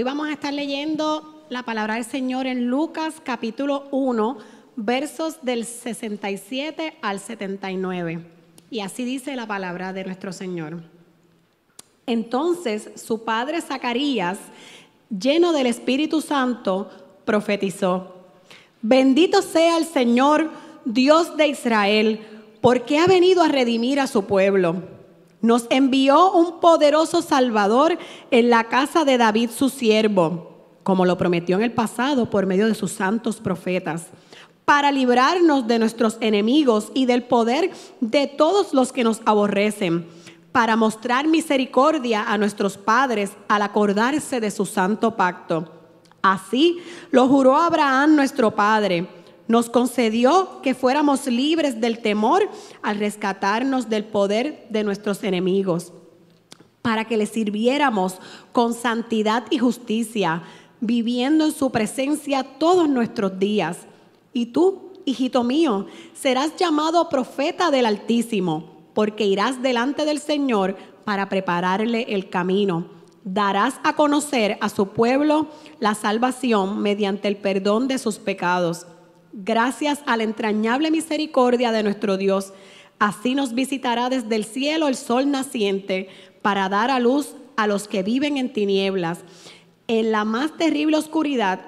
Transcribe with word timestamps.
Hoy 0.00 0.04
vamos 0.04 0.28
a 0.28 0.32
estar 0.32 0.54
leyendo 0.54 1.44
la 1.50 1.62
palabra 1.62 1.96
del 1.96 2.06
Señor 2.06 2.46
en 2.46 2.68
Lucas 2.68 3.16
capítulo 3.22 3.86
1, 3.90 4.38
versos 4.76 5.42
del 5.42 5.66
67 5.66 6.96
al 7.02 7.20
79. 7.20 8.24
Y 8.70 8.80
así 8.80 9.04
dice 9.04 9.36
la 9.36 9.46
palabra 9.46 9.92
de 9.92 10.04
nuestro 10.04 10.32
Señor. 10.32 10.82
Entonces 12.06 12.92
su 12.94 13.24
padre 13.24 13.60
Zacarías, 13.60 14.38
lleno 15.10 15.52
del 15.52 15.66
Espíritu 15.66 16.22
Santo, 16.22 16.90
profetizó, 17.26 18.16
bendito 18.80 19.42
sea 19.42 19.76
el 19.76 19.84
Señor, 19.84 20.50
Dios 20.86 21.36
de 21.36 21.48
Israel, 21.48 22.20
porque 22.62 22.96
ha 22.96 23.06
venido 23.06 23.42
a 23.42 23.48
redimir 23.48 24.00
a 24.00 24.06
su 24.06 24.24
pueblo. 24.24 24.99
Nos 25.42 25.66
envió 25.70 26.32
un 26.32 26.60
poderoso 26.60 27.22
Salvador 27.22 27.98
en 28.30 28.50
la 28.50 28.64
casa 28.64 29.04
de 29.04 29.16
David 29.16 29.50
su 29.50 29.68
siervo, 29.68 30.50
como 30.82 31.06
lo 31.06 31.16
prometió 31.16 31.56
en 31.56 31.62
el 31.62 31.72
pasado 31.72 32.28
por 32.28 32.46
medio 32.46 32.66
de 32.66 32.74
sus 32.74 32.92
santos 32.92 33.40
profetas, 33.40 34.08
para 34.64 34.92
librarnos 34.92 35.66
de 35.66 35.78
nuestros 35.78 36.18
enemigos 36.20 36.92
y 36.94 37.06
del 37.06 37.22
poder 37.22 37.70
de 38.00 38.26
todos 38.26 38.74
los 38.74 38.92
que 38.92 39.04
nos 39.04 39.20
aborrecen, 39.24 40.06
para 40.52 40.76
mostrar 40.76 41.26
misericordia 41.26 42.24
a 42.30 42.36
nuestros 42.36 42.76
padres 42.76 43.32
al 43.48 43.62
acordarse 43.62 44.40
de 44.40 44.50
su 44.50 44.66
santo 44.66 45.16
pacto. 45.16 45.72
Así 46.22 46.80
lo 47.10 47.28
juró 47.28 47.56
Abraham 47.56 48.14
nuestro 48.14 48.50
padre 48.50 49.19
nos 49.50 49.68
concedió 49.68 50.60
que 50.62 50.76
fuéramos 50.76 51.26
libres 51.26 51.80
del 51.80 51.98
temor 51.98 52.48
al 52.82 53.00
rescatarnos 53.00 53.88
del 53.88 54.04
poder 54.04 54.64
de 54.70 54.84
nuestros 54.84 55.24
enemigos, 55.24 55.92
para 56.82 57.04
que 57.04 57.16
le 57.16 57.26
sirviéramos 57.26 58.20
con 58.52 58.74
santidad 58.74 59.42
y 59.50 59.58
justicia, 59.58 60.44
viviendo 60.80 61.46
en 61.46 61.50
su 61.50 61.72
presencia 61.72 62.44
todos 62.44 62.88
nuestros 62.88 63.40
días. 63.40 63.78
Y 64.32 64.46
tú, 64.46 64.92
hijito 65.04 65.42
mío, 65.42 65.86
serás 66.14 66.54
llamado 66.54 67.08
profeta 67.08 67.72
del 67.72 67.86
Altísimo, 67.86 68.84
porque 68.94 69.26
irás 69.26 69.60
delante 69.60 70.04
del 70.04 70.20
Señor 70.20 70.76
para 71.04 71.28
prepararle 71.28 72.06
el 72.10 72.30
camino. 72.30 72.86
Darás 73.24 73.80
a 73.82 73.96
conocer 73.96 74.58
a 74.60 74.68
su 74.68 74.90
pueblo 74.90 75.48
la 75.80 75.96
salvación 75.96 76.80
mediante 76.80 77.26
el 77.26 77.36
perdón 77.36 77.88
de 77.88 77.98
sus 77.98 78.20
pecados 78.20 78.86
Gracias 79.32 80.02
a 80.06 80.16
la 80.16 80.24
entrañable 80.24 80.90
misericordia 80.90 81.70
de 81.70 81.82
nuestro 81.82 82.16
Dios, 82.16 82.52
así 82.98 83.34
nos 83.34 83.54
visitará 83.54 84.08
desde 84.08 84.34
el 84.34 84.44
cielo 84.44 84.88
el 84.88 84.96
sol 84.96 85.30
naciente 85.30 86.08
para 86.42 86.68
dar 86.68 86.90
a 86.90 86.98
luz 86.98 87.36
a 87.56 87.66
los 87.66 87.86
que 87.86 88.02
viven 88.02 88.38
en 88.38 88.52
tinieblas, 88.52 89.24
en 89.86 90.10
la 90.10 90.24
más 90.24 90.56
terrible 90.56 90.96
oscuridad, 90.96 91.60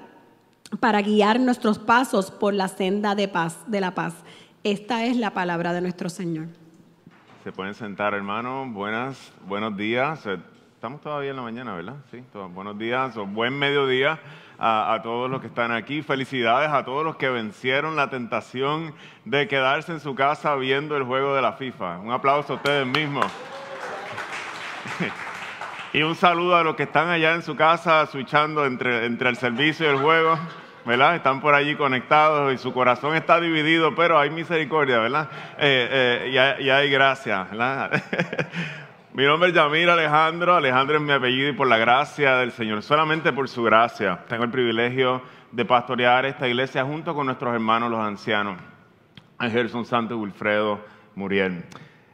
para 0.80 1.02
guiar 1.02 1.38
nuestros 1.38 1.78
pasos 1.78 2.30
por 2.30 2.54
la 2.54 2.66
senda 2.66 3.14
de 3.14 3.28
paz, 3.28 3.58
de 3.66 3.80
la 3.80 3.94
paz. 3.94 4.14
Esta 4.64 5.04
es 5.04 5.16
la 5.16 5.32
palabra 5.32 5.72
de 5.72 5.82
nuestro 5.82 6.08
Señor. 6.08 6.46
Se 7.44 7.52
pueden 7.52 7.74
sentar, 7.74 8.14
hermanos. 8.14 8.72
Buenas, 8.72 9.32
buenos 9.46 9.76
días. 9.76 10.24
Estamos 10.74 11.00
todavía 11.00 11.30
en 11.30 11.36
la 11.36 11.42
mañana, 11.42 11.74
¿verdad? 11.74 11.96
Sí, 12.10 12.22
buenos 12.54 12.78
días 12.78 13.16
o 13.16 13.26
buen 13.26 13.58
mediodía 13.58 14.18
a, 14.62 15.00
todos 15.02 15.28
los 15.28 15.40
que 15.40 15.48
están 15.48 15.72
aquí. 15.72 16.02
Felicidades 16.02 16.70
a 16.70 16.84
todos 16.84 17.04
los 17.04 17.16
que 17.16 17.28
vencieron 17.28 17.96
la 17.96 18.10
tentación 18.10 18.94
de 19.24 19.48
quedarse 19.48 19.92
en 19.92 20.00
su 20.00 20.14
casa 20.14 20.54
viendo 20.54 20.96
el 20.96 21.02
juego 21.02 21.34
de 21.34 21.42
la 21.42 21.54
FIFA. 21.54 21.98
Un 21.98 22.12
aplauso 22.12 22.52
a 22.52 22.56
ustedes 22.56 22.86
mismos. 22.86 23.26
y 25.92 26.02
un 26.02 26.14
saludo 26.14 26.56
a 26.56 26.62
los 26.62 26.76
que 26.76 26.84
están 26.84 27.08
allá 27.08 27.34
en 27.34 27.42
su 27.42 27.56
casa 27.56 28.06
switchando 28.06 28.64
entre, 28.64 29.06
entre 29.06 29.28
el 29.28 29.36
servicio 29.36 29.86
y 29.86 29.90
el 29.90 30.00
juego. 30.00 30.38
¿verdad? 30.84 31.14
Están 31.14 31.40
por 31.40 31.54
allí 31.54 31.76
conectados 31.76 32.52
y 32.52 32.58
su 32.58 32.72
corazón 32.72 33.14
está 33.14 33.40
dividido, 33.40 33.94
pero 33.94 34.18
hay 34.18 34.30
misericordia, 34.30 34.98
¿verdad? 34.98 35.28
Eh, 35.58 36.24
eh, 36.28 36.58
y, 36.60 36.70
hay 36.70 36.90
gracia, 36.90 37.44
¿verdad? 37.44 38.02
Mi 39.14 39.26
nombre 39.26 39.50
es 39.50 39.54
Yamir 39.54 39.90
Alejandro. 39.90 40.56
Alejandro 40.56 40.96
es 40.96 41.02
mi 41.02 41.12
apellido 41.12 41.50
y 41.50 41.52
por 41.52 41.68
la 41.68 41.76
gracia 41.76 42.36
del 42.36 42.50
Señor, 42.50 42.82
solamente 42.82 43.30
por 43.30 43.46
su 43.46 43.62
gracia, 43.62 44.24
tengo 44.26 44.44
el 44.44 44.50
privilegio 44.50 45.20
de 45.50 45.66
pastorear 45.66 46.24
esta 46.24 46.48
iglesia 46.48 46.82
junto 46.82 47.14
con 47.14 47.26
nuestros 47.26 47.52
hermanos 47.52 47.90
los 47.90 48.00
ancianos, 48.00 48.58
Gerson 49.38 49.84
Santo 49.84 50.14
y 50.14 50.16
Wilfredo 50.16 50.80
Muriel. 51.14 51.62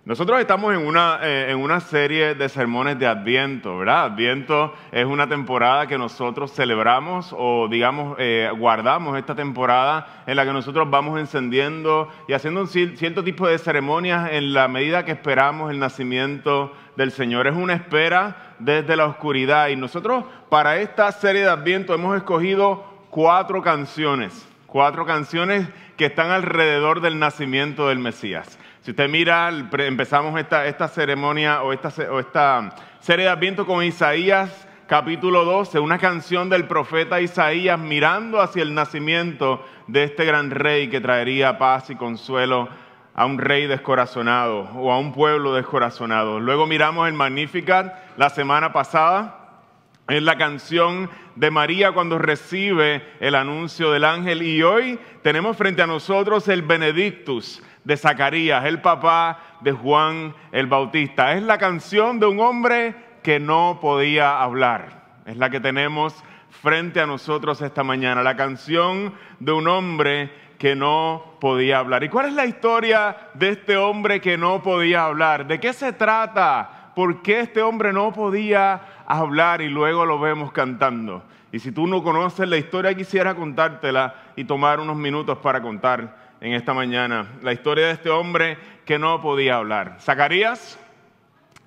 Nosotros 0.09 0.41
estamos 0.41 0.75
en 0.75 0.87
una, 0.87 1.19
eh, 1.23 1.51
en 1.51 1.59
una 1.59 1.81
serie 1.81 2.35
de 2.35 2.49
sermones 2.49 2.99
de 2.99 3.07
Adviento, 3.07 3.77
¿verdad? 3.77 4.05
Adviento 4.05 4.73
es 4.91 5.05
una 5.05 5.29
temporada 5.29 5.87
que 5.87 5.99
nosotros 5.99 6.51
celebramos 6.51 7.35
o, 7.37 7.69
digamos, 7.69 8.17
eh, 8.19 8.51
guardamos 8.57 9.19
esta 9.19 9.35
temporada 9.35 10.25
en 10.27 10.37
la 10.37 10.47
que 10.47 10.53
nosotros 10.55 10.89
vamos 10.89 11.21
encendiendo 11.21 12.09
y 12.27 12.33
haciendo 12.33 12.63
un 12.63 12.69
cierto 12.69 13.23
tipo 13.23 13.47
de 13.47 13.59
ceremonias 13.59 14.31
en 14.33 14.55
la 14.55 14.67
medida 14.67 15.05
que 15.05 15.13
esperamos 15.13 15.71
el 15.71 15.79
nacimiento 15.79 16.73
del 16.99 17.13
Señor. 17.13 17.47
Es 17.47 17.55
una 17.55 17.75
espera 17.75 18.55
desde 18.59 18.97
la 18.97 19.07
oscuridad 19.07 19.69
y 19.69 19.77
nosotros 19.77 20.25
para 20.51 20.79
esta 20.79 21.13
serie 21.13 21.43
de 21.43 21.49
Adviento 21.49 21.95
hemos 21.95 22.17
escogido 22.17 22.85
cuatro 23.09 23.63
canciones, 23.63 24.49
cuatro 24.67 25.07
canciones 25.07 25.69
que 25.97 26.07
están 26.07 26.33
alrededor 26.33 27.01
del 27.01 27.21
nacimiento 27.21 27.89
del 27.89 28.01
Mesías. 28.01 28.59
Si 28.81 28.91
usted 28.91 29.09
mira, 29.09 29.49
empezamos 29.49 30.39
esta, 30.41 30.67
esta 30.67 30.89
ceremonia 30.89 31.63
o 31.63 31.73
esta, 31.73 31.89
o 32.11 32.19
esta 32.19 32.75
serie 32.99 33.27
de 33.27 33.31
Adviento 33.31 33.65
con 33.65 33.85
Isaías 33.85 34.67
capítulo 34.89 35.45
12, 35.45 35.79
una 35.79 35.99
canción 35.99 36.49
del 36.49 36.65
profeta 36.65 37.21
Isaías 37.21 37.79
mirando 37.79 38.41
hacia 38.41 38.65
el 38.65 38.75
nacimiento 38.75 39.65
de 39.87 40.03
este 40.03 40.25
gran 40.25 40.51
rey 40.51 40.89
que 40.89 41.01
traería 41.01 41.59
paz 41.59 41.91
y 41.91 41.95
consuelo 41.95 42.69
a 43.19 43.27
un 43.27 43.37
rey 43.37 43.67
descorazonado 43.67 44.71
o 44.77 44.93
a 44.93 44.99
un 45.01 45.13
pueblo 45.13 45.53
descorazonado. 45.53 46.39
Luego 46.39 46.69
miramos 46.69 47.09
el 47.09 47.15
Magnificat 47.15 48.17
la 48.17 48.31
semana 48.31 48.73
pasada, 48.73 49.65
es 50.07 50.23
la 50.23 50.39
canción 50.39 51.11
de 51.35 51.51
María 51.51 51.91
cuando 51.91 52.17
recibe 52.17 53.03
el 53.19 53.35
anuncio 53.35 53.91
del 53.91 54.05
ángel 54.05 54.45
y 54.45 54.63
hoy 54.63 55.01
tenemos 55.23 55.57
frente 55.57 55.83
a 55.83 55.89
nosotros 55.89 56.47
el 56.47 56.63
Benedictus, 56.63 57.61
de 57.83 57.97
Zacarías, 57.97 58.65
el 58.65 58.81
papá 58.83 59.41
de 59.63 59.73
Juan 59.73 60.33
el 60.53 60.69
Bautista. 60.69 61.33
Es 61.33 61.43
la 61.43 61.59
canción 61.59 62.21
de 62.21 62.27
un 62.27 62.39
hombre 62.39 62.95
que 63.25 63.41
no 63.41 63.81
podía 63.83 64.41
hablar. 64.41 65.23
Es 65.27 65.37
la 65.37 65.51
que 65.51 65.59
tenemos 65.59 66.15
frente 66.51 67.01
a 67.01 67.07
nosotros 67.07 67.63
esta 67.63 67.83
mañana. 67.83 68.23
La 68.23 68.37
canción 68.37 69.13
de 69.41 69.51
un 69.51 69.67
hombre 69.67 70.31
que 70.57 70.77
no 70.77 71.28
podía 71.41 71.79
hablar. 71.79 72.05
¿Y 72.05 72.09
cuál 72.09 72.27
es 72.27 72.35
la 72.35 72.47
historia 72.47 73.17
de 73.35 73.51
este 73.51 73.77
hombre 73.77 74.21
que 74.21 74.37
no 74.37 74.63
podía 74.63 75.05
hablar? 75.05 75.47
¿De 75.47 75.61
qué 75.61 75.73
se 75.73 75.93
trata? 75.93 76.93
¿Por 76.95 77.23
qué 77.23 77.41
este 77.41 77.63
hombre 77.63 77.93
no 77.93 78.13
podía 78.13 78.81
hablar 79.07 79.61
y 79.61 79.69
luego 79.69 80.05
lo 80.05 80.19
vemos 80.19 80.53
cantando? 80.53 81.23
Y 81.51 81.61
si 81.61 81.73
tú 81.73 81.87
no 81.87 82.03
conoces 82.03 82.49
la 82.49 82.57
historia, 82.57 82.95
quisiera 82.95 83.35
contártela 83.35 84.15
y 84.37 84.45
tomar 84.45 84.81
unos 84.81 84.97
minutos 84.97 85.39
para 85.39 85.63
contar 85.63 86.17
en 86.41 86.53
esta 86.53 86.75
mañana 86.75 87.27
la 87.43 87.53
historia 87.53 87.87
de 87.87 87.93
este 87.93 88.11
hombre 88.11 88.59
que 88.85 88.99
no 88.99 89.21
podía 89.21 89.57
hablar. 89.57 89.97
Zacarías 90.01 90.79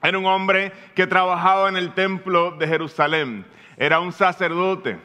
era 0.04 0.18
un 0.18 0.26
hombre 0.26 0.72
que 0.96 1.08
trabajaba 1.08 1.70
en 1.70 1.78
el 1.78 1.94
templo 1.94 2.52
de 2.52 2.68
Jerusalén, 2.68 3.46
era 3.78 4.00
un 4.00 4.12
sacerdote. 4.12 5.00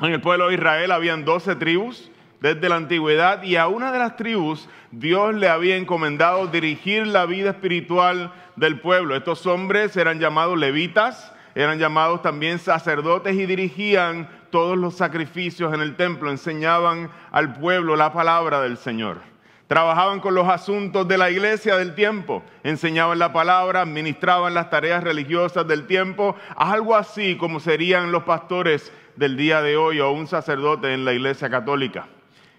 En 0.00 0.12
el 0.12 0.20
pueblo 0.20 0.48
de 0.48 0.54
Israel 0.54 0.92
habían 0.92 1.24
doce 1.24 1.56
tribus 1.56 2.10
desde 2.40 2.68
la 2.68 2.76
antigüedad 2.76 3.42
y 3.42 3.56
a 3.56 3.66
una 3.68 3.92
de 3.92 3.98
las 3.98 4.16
tribus 4.16 4.68
Dios 4.90 5.34
le 5.34 5.48
había 5.48 5.76
encomendado 5.76 6.46
dirigir 6.46 7.06
la 7.06 7.26
vida 7.26 7.50
espiritual 7.50 8.32
del 8.56 8.80
pueblo. 8.80 9.16
Estos 9.16 9.46
hombres 9.46 9.96
eran 9.96 10.20
llamados 10.20 10.58
levitas, 10.58 11.32
eran 11.54 11.78
llamados 11.78 12.22
también 12.22 12.58
sacerdotes 12.58 13.34
y 13.34 13.46
dirigían 13.46 14.28
todos 14.50 14.78
los 14.78 14.94
sacrificios 14.94 15.74
en 15.74 15.80
el 15.80 15.96
templo, 15.96 16.30
enseñaban 16.30 17.10
al 17.30 17.54
pueblo 17.54 17.96
la 17.96 18.12
palabra 18.12 18.60
del 18.60 18.76
Señor. 18.76 19.20
Trabajaban 19.66 20.20
con 20.20 20.34
los 20.34 20.48
asuntos 20.48 21.06
de 21.06 21.18
la 21.18 21.30
iglesia 21.30 21.76
del 21.76 21.94
tiempo, 21.94 22.42
enseñaban 22.62 23.18
la 23.18 23.34
palabra, 23.34 23.82
administraban 23.82 24.54
las 24.54 24.70
tareas 24.70 25.04
religiosas 25.04 25.68
del 25.68 25.86
tiempo, 25.86 26.36
algo 26.56 26.96
así 26.96 27.36
como 27.36 27.60
serían 27.60 28.10
los 28.10 28.22
pastores 28.22 28.90
del 29.16 29.36
día 29.36 29.60
de 29.60 29.76
hoy 29.76 30.00
o 30.00 30.10
un 30.10 30.26
sacerdote 30.26 30.94
en 30.94 31.04
la 31.04 31.12
iglesia 31.12 31.50
católica. 31.50 32.06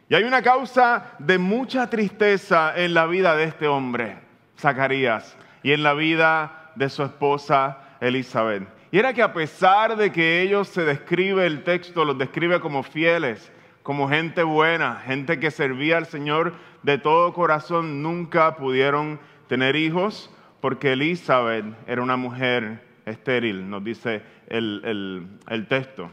Y 0.09 0.15
hay 0.15 0.23
una 0.23 0.41
causa 0.41 1.13
de 1.19 1.37
mucha 1.37 1.87
tristeza 1.87 2.73
en 2.75 2.95
la 2.95 3.05
vida 3.05 3.35
de 3.35 3.43
este 3.43 3.67
hombre, 3.67 4.17
Zacarías, 4.57 5.37
y 5.61 5.71
en 5.71 5.83
la 5.83 5.93
vida 5.93 6.71
de 6.75 6.89
su 6.89 7.03
esposa 7.03 7.77
Elizabeth. 8.01 8.67
Y 8.91 8.97
era 8.97 9.13
que 9.13 9.21
a 9.21 9.33
pesar 9.33 9.95
de 9.95 10.11
que 10.11 10.41
ellos 10.41 10.67
se 10.67 10.83
describe 10.83 11.45
el 11.45 11.63
texto, 11.63 12.05
los 12.05 12.17
describe 12.17 12.59
como 12.59 12.81
fieles, 12.81 13.51
como 13.83 14.09
gente 14.09 14.41
buena, 14.41 14.95
gente 14.95 15.39
que 15.39 15.51
servía 15.51 15.97
al 15.97 16.07
Señor 16.07 16.55
de 16.81 16.97
todo 16.97 17.31
corazón, 17.33 18.01
nunca 18.01 18.55
pudieron 18.55 19.19
tener 19.47 19.75
hijos 19.75 20.31
porque 20.59 20.93
Elizabeth 20.93 21.65
era 21.85 22.01
una 22.01 22.17
mujer 22.17 22.83
estéril, 23.05 23.69
nos 23.69 23.83
dice 23.83 24.23
el, 24.47 25.29
el 25.47 25.67
texto. 25.67 26.09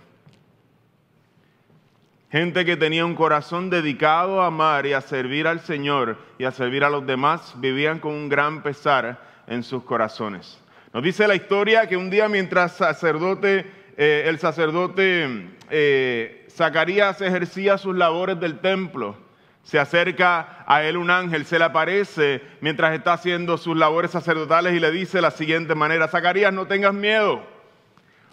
Gente 2.30 2.64
que 2.64 2.76
tenía 2.76 3.06
un 3.06 3.14
corazón 3.14 3.70
dedicado 3.70 4.42
a 4.42 4.46
amar 4.46 4.84
y 4.84 4.92
a 4.92 5.00
servir 5.00 5.46
al 5.46 5.60
Señor 5.60 6.18
y 6.38 6.44
a 6.44 6.50
servir 6.50 6.82
a 6.82 6.90
los 6.90 7.06
demás, 7.06 7.54
vivían 7.58 8.00
con 8.00 8.12
un 8.12 8.28
gran 8.28 8.64
pesar 8.64 9.20
en 9.46 9.62
sus 9.62 9.84
corazones. 9.84 10.58
Nos 10.92 11.04
dice 11.04 11.28
la 11.28 11.36
historia 11.36 11.88
que 11.88 11.96
un 11.96 12.10
día 12.10 12.28
mientras 12.28 12.72
sacerdote, 12.72 13.64
eh, 13.96 14.24
el 14.26 14.40
sacerdote 14.40 15.50
eh, 15.70 16.48
Zacarías 16.50 17.20
ejercía 17.20 17.78
sus 17.78 17.94
labores 17.94 18.40
del 18.40 18.58
templo, 18.58 19.16
se 19.62 19.78
acerca 19.78 20.64
a 20.66 20.82
él 20.82 20.96
un 20.96 21.10
ángel, 21.10 21.46
se 21.46 21.60
le 21.60 21.64
aparece 21.64 22.42
mientras 22.60 22.92
está 22.94 23.12
haciendo 23.12 23.56
sus 23.56 23.76
labores 23.76 24.10
sacerdotales 24.10 24.74
y 24.74 24.80
le 24.80 24.90
dice 24.90 25.18
de 25.18 25.22
la 25.22 25.30
siguiente 25.30 25.76
manera, 25.76 26.08
Zacarías, 26.08 26.52
no 26.52 26.66
tengas 26.66 26.94
miedo, 26.94 27.40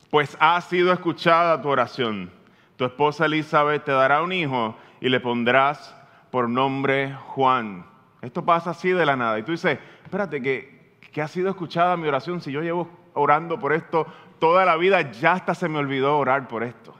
pues 0.09 0.35
ha 0.39 0.59
sido 0.61 0.91
escuchada 0.91 1.61
tu 1.61 1.69
oración 1.69 2.42
tu 2.75 2.85
esposa 2.85 3.25
Elizabeth 3.25 3.83
te 3.83 3.91
dará 3.91 4.21
un 4.21 4.31
hijo 4.31 4.75
y 4.99 5.09
le 5.09 5.19
pondrás 5.19 5.95
por 6.31 6.49
nombre 6.49 7.13
Juan. 7.13 7.85
Esto 8.21 8.43
pasa 8.43 8.71
así 8.71 8.89
de 8.89 9.05
la 9.05 9.15
nada. 9.15 9.37
Y 9.37 9.43
tú 9.43 9.51
dices, 9.51 9.77
espérate, 10.03 10.41
que, 10.41 10.97
que 11.11 11.21
ha 11.21 11.27
sido 11.27 11.49
escuchada 11.49 11.97
mi 11.97 12.07
oración. 12.07 12.41
Si 12.41 12.51
yo 12.51 12.61
llevo 12.61 12.89
orando 13.13 13.59
por 13.59 13.73
esto 13.73 14.07
toda 14.39 14.65
la 14.65 14.77
vida, 14.77 15.11
ya 15.11 15.33
hasta 15.33 15.53
se 15.53 15.67
me 15.67 15.77
olvidó 15.77 16.17
orar 16.17 16.47
por 16.47 16.63
esto. 16.63 16.95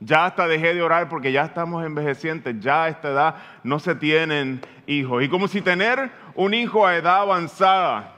Ya 0.00 0.26
hasta 0.26 0.46
dejé 0.46 0.74
de 0.74 0.82
orar 0.82 1.08
porque 1.08 1.32
ya 1.32 1.44
estamos 1.44 1.84
envejecientes, 1.84 2.60
ya 2.60 2.84
a 2.84 2.88
esta 2.88 3.08
edad 3.08 3.36
no 3.64 3.78
se 3.78 3.94
tienen 3.94 4.60
hijos. 4.86 5.22
Y 5.22 5.28
como 5.28 5.48
si 5.48 5.60
tener 5.60 6.10
un 6.34 6.54
hijo 6.54 6.86
a 6.86 6.96
edad 6.96 7.22
avanzada 7.22 8.12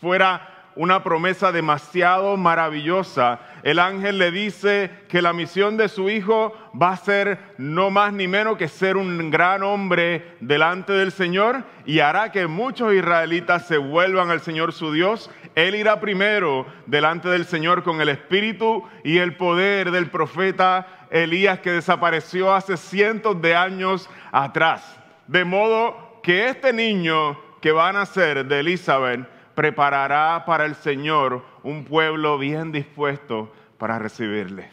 fuera 0.00 0.53
una 0.76 1.02
promesa 1.02 1.52
demasiado 1.52 2.36
maravillosa. 2.36 3.40
El 3.62 3.78
ángel 3.78 4.18
le 4.18 4.30
dice 4.30 4.90
que 5.08 5.22
la 5.22 5.32
misión 5.32 5.76
de 5.76 5.88
su 5.88 6.10
hijo 6.10 6.52
va 6.80 6.90
a 6.90 6.96
ser 6.96 7.38
no 7.58 7.90
más 7.90 8.12
ni 8.12 8.26
menos 8.26 8.56
que 8.56 8.68
ser 8.68 8.96
un 8.96 9.30
gran 9.30 9.62
hombre 9.62 10.36
delante 10.40 10.92
del 10.92 11.12
Señor 11.12 11.64
y 11.86 12.00
hará 12.00 12.32
que 12.32 12.46
muchos 12.46 12.92
israelitas 12.92 13.66
se 13.66 13.78
vuelvan 13.78 14.30
al 14.30 14.40
Señor 14.40 14.72
su 14.72 14.92
Dios. 14.92 15.30
Él 15.54 15.74
irá 15.74 16.00
primero 16.00 16.66
delante 16.86 17.28
del 17.28 17.44
Señor 17.44 17.82
con 17.82 18.00
el 18.00 18.08
espíritu 18.08 18.84
y 19.04 19.18
el 19.18 19.36
poder 19.36 19.90
del 19.90 20.10
profeta 20.10 21.06
Elías 21.10 21.60
que 21.60 21.70
desapareció 21.70 22.52
hace 22.52 22.76
cientos 22.76 23.40
de 23.40 23.54
años 23.54 24.10
atrás. 24.32 25.00
De 25.28 25.44
modo 25.44 26.20
que 26.22 26.48
este 26.48 26.72
niño 26.72 27.38
que 27.60 27.72
va 27.72 27.88
a 27.88 27.92
nacer 27.92 28.44
de 28.46 28.60
Elizabeth 28.60 29.33
preparará 29.54 30.44
para 30.46 30.64
el 30.64 30.74
Señor 30.74 31.44
un 31.62 31.84
pueblo 31.84 32.38
bien 32.38 32.72
dispuesto 32.72 33.52
para 33.78 33.98
recibirle. 33.98 34.70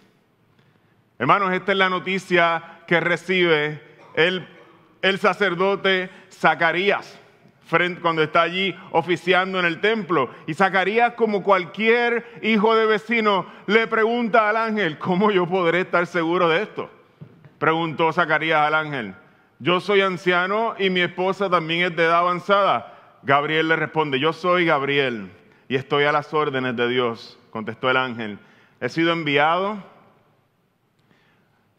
Hermanos, 1.20 1.54
esta 1.54 1.72
es 1.72 1.78
la 1.78 1.90
noticia 1.90 2.80
que 2.88 3.00
recibe 3.00 3.82
el, 4.16 4.48
el 5.02 5.20
sacerdote 5.20 6.10
Zacarías 6.32 7.22
cuando 8.02 8.22
está 8.22 8.42
allí 8.42 8.76
oficiando 8.92 9.60
en 9.60 9.66
el 9.66 9.80
templo. 9.80 10.30
Y 10.46 10.54
Zacarías, 10.54 11.14
como 11.14 11.42
cualquier 11.42 12.40
hijo 12.42 12.76
de 12.76 12.86
vecino, 12.86 13.46
le 13.66 13.88
pregunta 13.88 14.50
al 14.50 14.58
ángel, 14.58 14.98
¿cómo 14.98 15.32
yo 15.32 15.48
podré 15.48 15.82
estar 15.82 16.06
seguro 16.06 16.50
de 16.50 16.64
esto? 16.64 16.90
Preguntó 17.60 18.12
Zacarías 18.12 18.68
al 18.68 18.76
ángel. 18.76 19.16
Yo 19.60 19.80
soy 19.80 20.02
anciano 20.02 20.76
y 20.80 20.90
mi 20.90 21.02
esposa 21.02 21.50
también 21.50 21.86
es 21.86 21.96
de 21.96 22.04
edad 22.04 22.20
avanzada. 22.20 22.91
Gabriel 23.24 23.68
le 23.68 23.76
responde, 23.76 24.20
yo 24.20 24.34
soy 24.34 24.66
Gabriel 24.66 25.32
y 25.68 25.76
estoy 25.76 26.06
a 26.06 26.12
las 26.12 26.34
órdenes 26.34 26.76
de 26.76 26.88
Dios, 26.88 27.40
contestó 27.52 27.90
el 27.90 27.98
ángel. 27.98 28.40
He 28.80 28.90
sido 28.90 29.14
enviado 29.14 29.78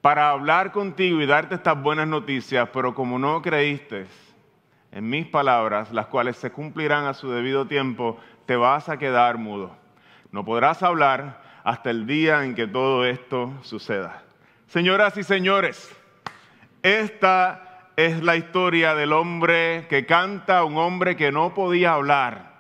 para 0.01 0.31
hablar 0.31 0.73
contigo 0.73 1.21
y 1.21 1.27
darte 1.27 1.57
estas 1.57 1.81
buenas 1.81 2.07
noticias, 2.07 2.69
pero 2.73 2.95
como 2.95 3.19
no 3.19 3.43
creíste 3.43 4.07
en 4.93 5.09
mis 5.09 5.27
palabras, 5.27 5.93
las 5.93 6.07
cuales 6.07 6.37
se 6.37 6.51
cumplirán 6.51 7.07
a 7.07 7.15
su 7.15 7.31
debido 7.31 7.67
tiempo, 7.67 8.19
te 8.47 8.57
vas 8.57 8.89
a 8.89 8.99
quedar 8.99 9.39
mudo. 9.39 9.75
No 10.31 10.45
podrás 10.45 10.83
hablar 10.83 11.43
hasta 11.65 11.91
el 11.91 12.07
día 12.07 12.45
en 12.45 12.55
que 12.55 12.67
todo 12.67 13.05
esto 13.05 13.53
suceda. 13.63 14.23
Señoras 14.67 15.17
y 15.17 15.23
señores, 15.23 15.95
esta 16.83 17.72
es 17.97 18.23
la 18.23 18.37
historia 18.37 18.95
del 18.95 19.13
hombre 19.13 19.87
que 19.89 20.07
canta, 20.07 20.65
un 20.65 20.77
hombre 20.77 21.17
que 21.17 21.33
no 21.33 21.55
podía 21.55 21.95
hablar. 21.95 22.53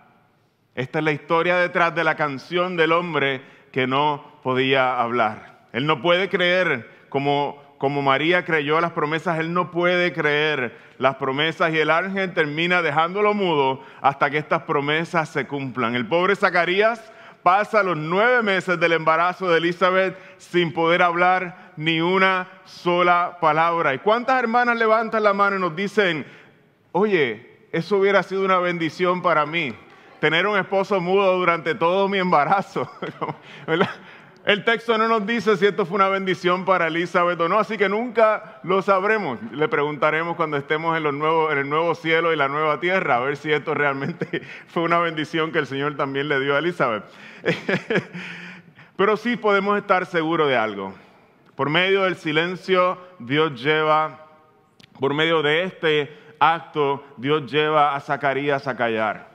Esta 0.74 0.98
es 0.98 1.04
la 1.04 1.12
historia 1.12 1.56
detrás 1.56 1.94
de 1.94 2.04
la 2.04 2.16
canción 2.16 2.76
del 2.76 2.92
hombre 2.92 3.42
que 3.72 3.86
no 3.86 4.40
podía 4.42 5.00
hablar. 5.00 5.66
Él 5.72 5.86
no 5.86 6.02
puede 6.02 6.28
creer 6.28 7.06
como, 7.08 7.62
como 7.78 8.02
María 8.02 8.44
creyó 8.44 8.80
las 8.80 8.92
promesas, 8.92 9.38
él 9.38 9.52
no 9.52 9.70
puede 9.70 10.12
creer 10.12 10.76
las 10.98 11.16
promesas 11.16 11.72
y 11.72 11.78
el 11.78 11.90
ángel 11.90 12.32
termina 12.32 12.82
dejándolo 12.82 13.34
mudo 13.34 13.82
hasta 14.00 14.30
que 14.30 14.38
estas 14.38 14.62
promesas 14.62 15.28
se 15.28 15.46
cumplan. 15.46 15.94
El 15.94 16.06
pobre 16.06 16.36
Zacarías 16.36 17.12
pasa 17.42 17.82
los 17.82 17.96
nueve 17.96 18.42
meses 18.42 18.78
del 18.78 18.92
embarazo 18.92 19.48
de 19.48 19.58
Elizabeth 19.58 20.16
sin 20.38 20.72
poder 20.72 21.02
hablar 21.02 21.72
ni 21.76 22.00
una 22.00 22.48
sola 22.64 23.38
palabra. 23.40 23.94
¿Y 23.94 23.98
cuántas 23.98 24.38
hermanas 24.38 24.76
levantan 24.76 25.22
la 25.22 25.32
mano 25.32 25.56
y 25.56 25.60
nos 25.60 25.74
dicen, 25.74 26.26
oye, 26.92 27.66
eso 27.72 27.96
hubiera 27.96 28.22
sido 28.22 28.44
una 28.44 28.58
bendición 28.58 29.22
para 29.22 29.46
mí, 29.46 29.74
tener 30.20 30.46
un 30.46 30.58
esposo 30.58 31.00
mudo 31.00 31.36
durante 31.36 31.74
todo 31.74 32.08
mi 32.08 32.18
embarazo? 32.18 32.90
El 34.44 34.64
texto 34.64 34.98
no 34.98 35.06
nos 35.06 35.24
dice 35.24 35.56
si 35.56 35.66
esto 35.66 35.86
fue 35.86 35.94
una 35.94 36.08
bendición 36.08 36.64
para 36.64 36.88
Elizabeth 36.88 37.40
o 37.40 37.48
no, 37.48 37.60
así 37.60 37.78
que 37.78 37.88
nunca 37.88 38.58
lo 38.64 38.82
sabremos. 38.82 39.38
Le 39.52 39.68
preguntaremos 39.68 40.34
cuando 40.34 40.56
estemos 40.56 40.98
en, 40.98 41.06
en 41.06 41.58
el 41.58 41.70
nuevo 41.70 41.94
cielo 41.94 42.32
y 42.32 42.36
la 42.36 42.48
nueva 42.48 42.80
tierra, 42.80 43.16
a 43.16 43.20
ver 43.20 43.36
si 43.36 43.52
esto 43.52 43.72
realmente 43.72 44.42
fue 44.66 44.82
una 44.82 44.98
bendición 44.98 45.52
que 45.52 45.60
el 45.60 45.68
Señor 45.68 45.96
también 45.96 46.28
le 46.28 46.40
dio 46.40 46.56
a 46.56 46.58
Elizabeth. 46.58 47.04
Pero 48.96 49.16
sí 49.16 49.36
podemos 49.36 49.78
estar 49.78 50.06
seguros 50.06 50.48
de 50.48 50.56
algo. 50.56 50.92
Por 51.54 51.70
medio 51.70 52.02
del 52.02 52.16
silencio, 52.16 52.98
Dios 53.20 53.62
lleva, 53.62 54.26
por 54.98 55.14
medio 55.14 55.42
de 55.42 55.62
este 55.62 56.18
acto, 56.40 57.04
Dios 57.16 57.48
lleva 57.50 57.94
a 57.94 58.00
Zacarías 58.00 58.66
a 58.66 58.76
callar 58.76 59.30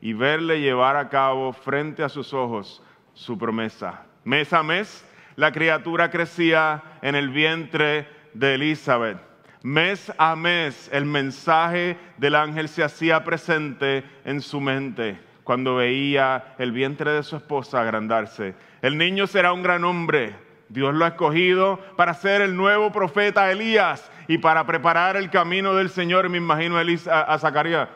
y 0.00 0.14
verle 0.14 0.62
llevar 0.62 0.96
a 0.96 1.10
cabo 1.10 1.52
frente 1.52 2.02
a 2.02 2.08
sus 2.08 2.32
ojos 2.32 2.82
su 3.12 3.36
promesa 3.36 4.07
Mes 4.28 4.52
a 4.52 4.62
mes, 4.62 5.02
la 5.36 5.52
criatura 5.52 6.10
crecía 6.10 6.82
en 7.00 7.14
el 7.14 7.30
vientre 7.30 8.06
de 8.34 8.56
Elizabeth. 8.56 9.16
Mes 9.62 10.12
a 10.18 10.36
mes, 10.36 10.90
el 10.92 11.06
mensaje 11.06 11.96
del 12.18 12.34
ángel 12.34 12.68
se 12.68 12.84
hacía 12.84 13.24
presente 13.24 14.04
en 14.26 14.42
su 14.42 14.60
mente 14.60 15.18
cuando 15.44 15.76
veía 15.76 16.54
el 16.58 16.72
vientre 16.72 17.10
de 17.12 17.22
su 17.22 17.36
esposa 17.36 17.80
agrandarse. 17.80 18.54
El 18.82 18.98
niño 18.98 19.26
será 19.26 19.54
un 19.54 19.62
gran 19.62 19.82
hombre. 19.84 20.36
Dios 20.68 20.92
lo 20.92 21.06
ha 21.06 21.08
escogido 21.08 21.78
para 21.96 22.12
ser 22.12 22.42
el 22.42 22.54
nuevo 22.54 22.92
profeta 22.92 23.50
Elías 23.50 24.10
y 24.26 24.36
para 24.36 24.66
preparar 24.66 25.16
el 25.16 25.30
camino 25.30 25.74
del 25.74 25.88
Señor. 25.88 26.28
Me 26.28 26.36
imagino 26.36 26.76
a, 26.76 26.82
a 27.22 27.38
Zacarías. 27.38 27.88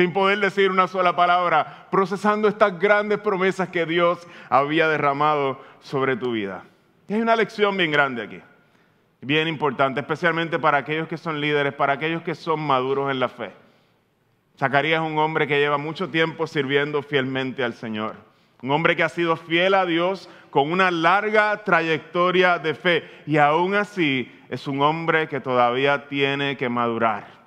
Sin 0.00 0.14
poder 0.14 0.38
decir 0.38 0.70
una 0.70 0.88
sola 0.88 1.14
palabra, 1.14 1.86
procesando 1.90 2.48
estas 2.48 2.78
grandes 2.78 3.18
promesas 3.18 3.68
que 3.68 3.84
Dios 3.84 4.26
había 4.48 4.88
derramado 4.88 5.60
sobre 5.80 6.16
tu 6.16 6.32
vida. 6.32 6.64
Y 7.06 7.12
hay 7.12 7.20
una 7.20 7.36
lección 7.36 7.76
bien 7.76 7.90
grande 7.90 8.22
aquí, 8.22 8.40
bien 9.20 9.46
importante, 9.46 10.00
especialmente 10.00 10.58
para 10.58 10.78
aquellos 10.78 11.06
que 11.06 11.18
son 11.18 11.38
líderes, 11.38 11.74
para 11.74 11.92
aquellos 11.92 12.22
que 12.22 12.34
son 12.34 12.60
maduros 12.60 13.10
en 13.10 13.20
la 13.20 13.28
fe. 13.28 13.50
Zacarías 14.58 15.02
es 15.02 15.06
un 15.06 15.18
hombre 15.18 15.46
que 15.46 15.60
lleva 15.60 15.76
mucho 15.76 16.08
tiempo 16.08 16.46
sirviendo 16.46 17.02
fielmente 17.02 17.62
al 17.62 17.74
Señor. 17.74 18.16
Un 18.62 18.70
hombre 18.70 18.96
que 18.96 19.02
ha 19.02 19.10
sido 19.10 19.36
fiel 19.36 19.74
a 19.74 19.84
Dios 19.84 20.30
con 20.48 20.72
una 20.72 20.90
larga 20.90 21.62
trayectoria 21.62 22.58
de 22.58 22.72
fe 22.72 23.04
y 23.26 23.36
aún 23.36 23.74
así 23.74 24.32
es 24.48 24.66
un 24.66 24.80
hombre 24.80 25.28
que 25.28 25.40
todavía 25.40 26.08
tiene 26.08 26.56
que 26.56 26.70
madurar. 26.70 27.40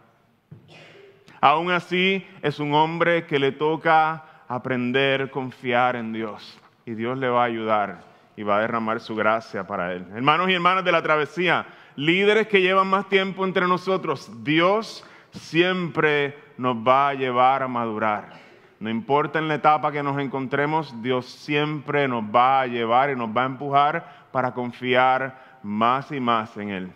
Aún 1.43 1.71
así 1.71 2.25
es 2.41 2.57
un 2.62 2.73
hombre 2.73 3.25
que 3.25 3.38
le 3.38 3.51
toca 3.51 4.23
aprender 4.47 5.23
a 5.23 5.27
confiar 5.27 5.97
en 5.97 6.13
Dios 6.13 6.57
y 6.85 6.93
Dios 6.93 7.17
le 7.17 7.27
va 7.27 7.41
a 7.41 7.47
ayudar 7.47 8.01
y 8.38 8.43
va 8.43 8.55
a 8.55 8.62
derramar 8.62 9.01
su 9.01 9.13
gracia 9.13 9.67
para 9.67 9.91
él. 9.91 10.05
Hermanos 10.15 10.50
y 10.50 10.53
hermanas 10.53 10.85
de 10.85 10.93
la 10.93 11.03
travesía, 11.03 11.65
líderes 11.97 12.47
que 12.47 12.62
llevan 12.62 12.88
más 12.88 13.09
tiempo 13.09 13.43
entre 13.43 13.67
nosotros, 13.67 14.31
Dios 14.41 15.05
siempre 15.31 16.38
nos 16.57 16.77
va 16.77 17.09
a 17.09 17.13
llevar 17.13 17.62
a 17.62 17.67
madurar. 17.67 18.39
No 18.79 18.89
importa 18.89 19.38
en 19.38 19.50
la 19.50 19.55
etapa 19.55 19.91
que 19.91 20.01
nos 20.01 20.17
encontremos, 20.21 20.95
Dios 21.03 21.25
siempre 21.25 22.07
nos 22.07 22.23
va 22.23 22.62
a 22.62 22.67
llevar 22.67 23.09
y 23.09 23.17
nos 23.17 23.35
va 23.35 23.43
a 23.43 23.47
empujar 23.47 24.27
para 24.31 24.53
confiar 24.53 25.59
más 25.62 26.09
y 26.09 26.21
más 26.21 26.55
en 26.55 26.69
Él. 26.69 26.93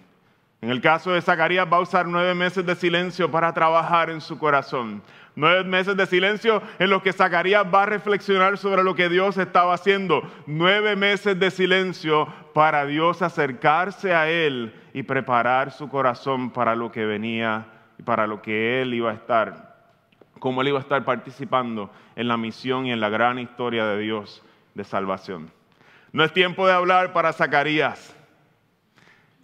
En 0.62 0.70
el 0.70 0.82
caso 0.82 1.12
de 1.12 1.22
Zacarías 1.22 1.68
va 1.72 1.78
a 1.78 1.82
usar 1.82 2.08
nueve 2.08 2.34
meses 2.34 2.66
de 2.66 2.76
silencio 2.76 3.30
para 3.30 3.54
trabajar 3.54 4.10
en 4.10 4.22
su 4.22 4.38
corazón, 4.40 5.04
Nueve 5.40 5.66
meses 5.66 5.96
de 5.96 6.08
silencio 6.08 6.64
en 6.80 6.90
los 6.90 7.04
que 7.04 7.14
Zacarías 7.14 7.64
va 7.64 7.84
a 7.84 7.86
reflexionar 7.86 8.58
sobre 8.58 8.84
lo 8.84 8.96
que 8.96 9.08
Dios 9.08 9.38
estaba 9.38 9.76
haciendo. 9.76 10.24
Nueve 10.48 10.96
meses 10.96 11.40
de 11.40 11.52
silencio 11.52 12.26
para 12.56 12.88
Dios 12.88 13.22
acercarse 13.22 14.16
a 14.16 14.28
Él 14.28 14.74
y 14.96 15.04
preparar 15.04 15.72
su 15.72 15.90
corazón 15.90 16.50
para 16.50 16.76
lo 16.76 16.92
que 16.92 17.06
venía 17.06 17.68
y 18.00 18.02
para 18.02 18.26
lo 18.26 18.42
que 18.42 18.82
Él 18.82 18.96
iba 18.96 19.12
a 19.12 19.14
estar, 19.14 19.76
cómo 20.40 20.62
Él 20.64 20.70
iba 20.70 20.80
a 20.80 20.82
estar 20.82 21.06
participando 21.06 21.92
en 22.16 22.28
la 22.28 22.38
misión 22.38 22.88
y 22.88 22.92
en 22.92 23.00
la 23.00 23.10
gran 23.10 23.38
historia 23.38 23.86
de 23.86 24.00
Dios 24.00 24.44
de 24.74 24.84
salvación. 24.86 25.52
No 26.14 26.24
es 26.24 26.34
tiempo 26.34 26.66
de 26.66 26.74
hablar 26.74 27.14
para 27.14 27.32
Zacarías. 27.32 28.17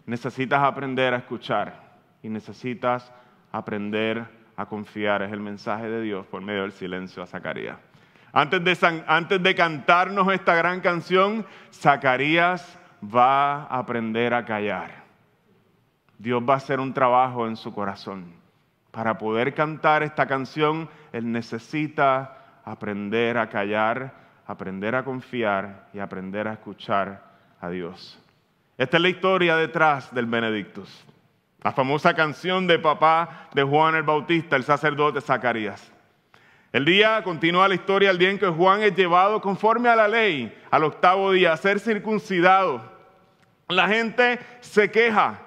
Necesitas 0.05 0.61
aprender 0.61 1.13
a 1.13 1.17
escuchar 1.17 1.73
y 2.21 2.29
necesitas 2.29 3.11
aprender 3.51 4.25
a 4.55 4.65
confiar. 4.65 5.21
Es 5.21 5.31
el 5.31 5.39
mensaje 5.39 5.89
de 5.89 6.01
Dios 6.01 6.25
por 6.27 6.41
medio 6.41 6.63
del 6.63 6.71
silencio 6.71 7.23
a 7.23 7.27
Zacarías. 7.27 7.77
Antes 8.31 8.63
de, 8.63 9.03
antes 9.07 9.43
de 9.43 9.55
cantarnos 9.55 10.31
esta 10.33 10.55
gran 10.55 10.81
canción, 10.81 11.45
Zacarías 11.71 12.79
va 13.03 13.63
a 13.63 13.77
aprender 13.77 14.33
a 14.33 14.43
callar. 14.43 15.03
Dios 16.17 16.41
va 16.47 16.55
a 16.55 16.57
hacer 16.57 16.79
un 16.79 16.93
trabajo 16.93 17.47
en 17.47 17.55
su 17.55 17.73
corazón. 17.73 18.33
Para 18.91 19.17
poder 19.17 19.53
cantar 19.53 20.03
esta 20.03 20.25
canción, 20.25 20.89
Él 21.11 21.31
necesita 21.31 22.61
aprender 22.63 23.37
a 23.37 23.49
callar, 23.49 24.13
aprender 24.45 24.95
a 24.95 25.03
confiar 25.03 25.89
y 25.93 25.99
aprender 25.99 26.47
a 26.47 26.53
escuchar 26.53 27.23
a 27.59 27.69
Dios. 27.69 28.22
Esta 28.77 28.97
es 28.97 29.03
la 29.03 29.09
historia 29.09 29.55
detrás 29.55 30.13
del 30.13 30.25
Benedictus. 30.25 31.05
La 31.61 31.71
famosa 31.71 32.13
canción 32.13 32.67
de 32.67 32.79
papá 32.79 33.49
de 33.53 33.63
Juan 33.63 33.95
el 33.95 34.03
Bautista, 34.03 34.55
el 34.55 34.63
sacerdote 34.63 35.21
Zacarías. 35.21 35.91
El 36.71 36.85
día 36.85 37.21
continúa 37.23 37.67
la 37.67 37.75
historia, 37.75 38.09
el 38.09 38.17
día 38.17 38.31
en 38.31 38.39
que 38.39 38.47
Juan 38.47 38.81
es 38.81 38.95
llevado 38.95 39.39
conforme 39.39 39.89
a 39.89 39.95
la 39.95 40.07
ley 40.07 40.53
al 40.71 40.83
octavo 40.83 41.31
día 41.31 41.53
a 41.53 41.57
ser 41.57 41.79
circuncidado. 41.79 42.81
La 43.69 43.87
gente 43.87 44.39
se 44.59 44.89
queja. 44.89 45.39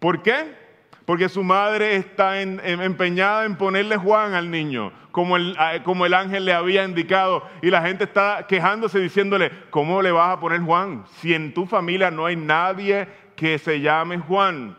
¿Por 0.00 0.20
qué? 0.22 0.63
Porque 1.04 1.28
su 1.28 1.42
madre 1.42 1.96
está 1.96 2.40
empeñada 2.40 3.44
en 3.44 3.56
ponerle 3.56 3.96
Juan 3.96 4.32
al 4.32 4.50
niño, 4.50 4.90
como 5.10 5.36
el, 5.36 5.54
como 5.84 6.06
el 6.06 6.14
ángel 6.14 6.46
le 6.46 6.54
había 6.54 6.84
indicado. 6.84 7.46
Y 7.60 7.70
la 7.70 7.82
gente 7.82 8.04
está 8.04 8.46
quejándose 8.48 8.98
diciéndole, 9.00 9.50
¿cómo 9.68 10.00
le 10.00 10.12
vas 10.12 10.30
a 10.30 10.40
poner 10.40 10.62
Juan? 10.62 11.04
Si 11.18 11.34
en 11.34 11.52
tu 11.52 11.66
familia 11.66 12.10
no 12.10 12.24
hay 12.24 12.36
nadie 12.36 13.06
que 13.36 13.58
se 13.58 13.80
llame 13.80 14.18
Juan. 14.18 14.76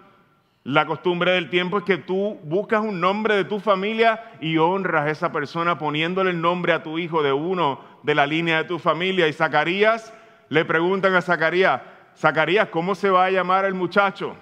La 0.63 0.87
costumbre 0.87 1.33
del 1.33 1.51
tiempo 1.51 1.77
es 1.77 1.83
que 1.83 1.97
tú 1.97 2.39
buscas 2.43 2.81
un 2.81 2.99
nombre 2.99 3.35
de 3.35 3.45
tu 3.45 3.59
familia 3.59 4.31
y 4.41 4.57
honras 4.57 5.05
a 5.05 5.11
esa 5.11 5.31
persona 5.31 5.77
poniéndole 5.77 6.31
el 6.31 6.41
nombre 6.41 6.73
a 6.73 6.81
tu 6.81 6.97
hijo 6.97 7.21
de 7.21 7.31
uno 7.31 7.81
de 8.01 8.15
la 8.15 8.25
línea 8.25 8.57
de 8.57 8.63
tu 8.63 8.79
familia. 8.79 9.27
Y 9.27 9.33
Zacarías, 9.33 10.11
le 10.49 10.65
preguntan 10.65 11.13
a 11.13 11.21
Zacarías, 11.21 11.81
Zacarías, 12.17 12.69
¿cómo 12.69 12.95
se 12.95 13.11
va 13.11 13.25
a 13.25 13.29
llamar 13.29 13.65
el 13.65 13.75
muchacho? 13.75 14.35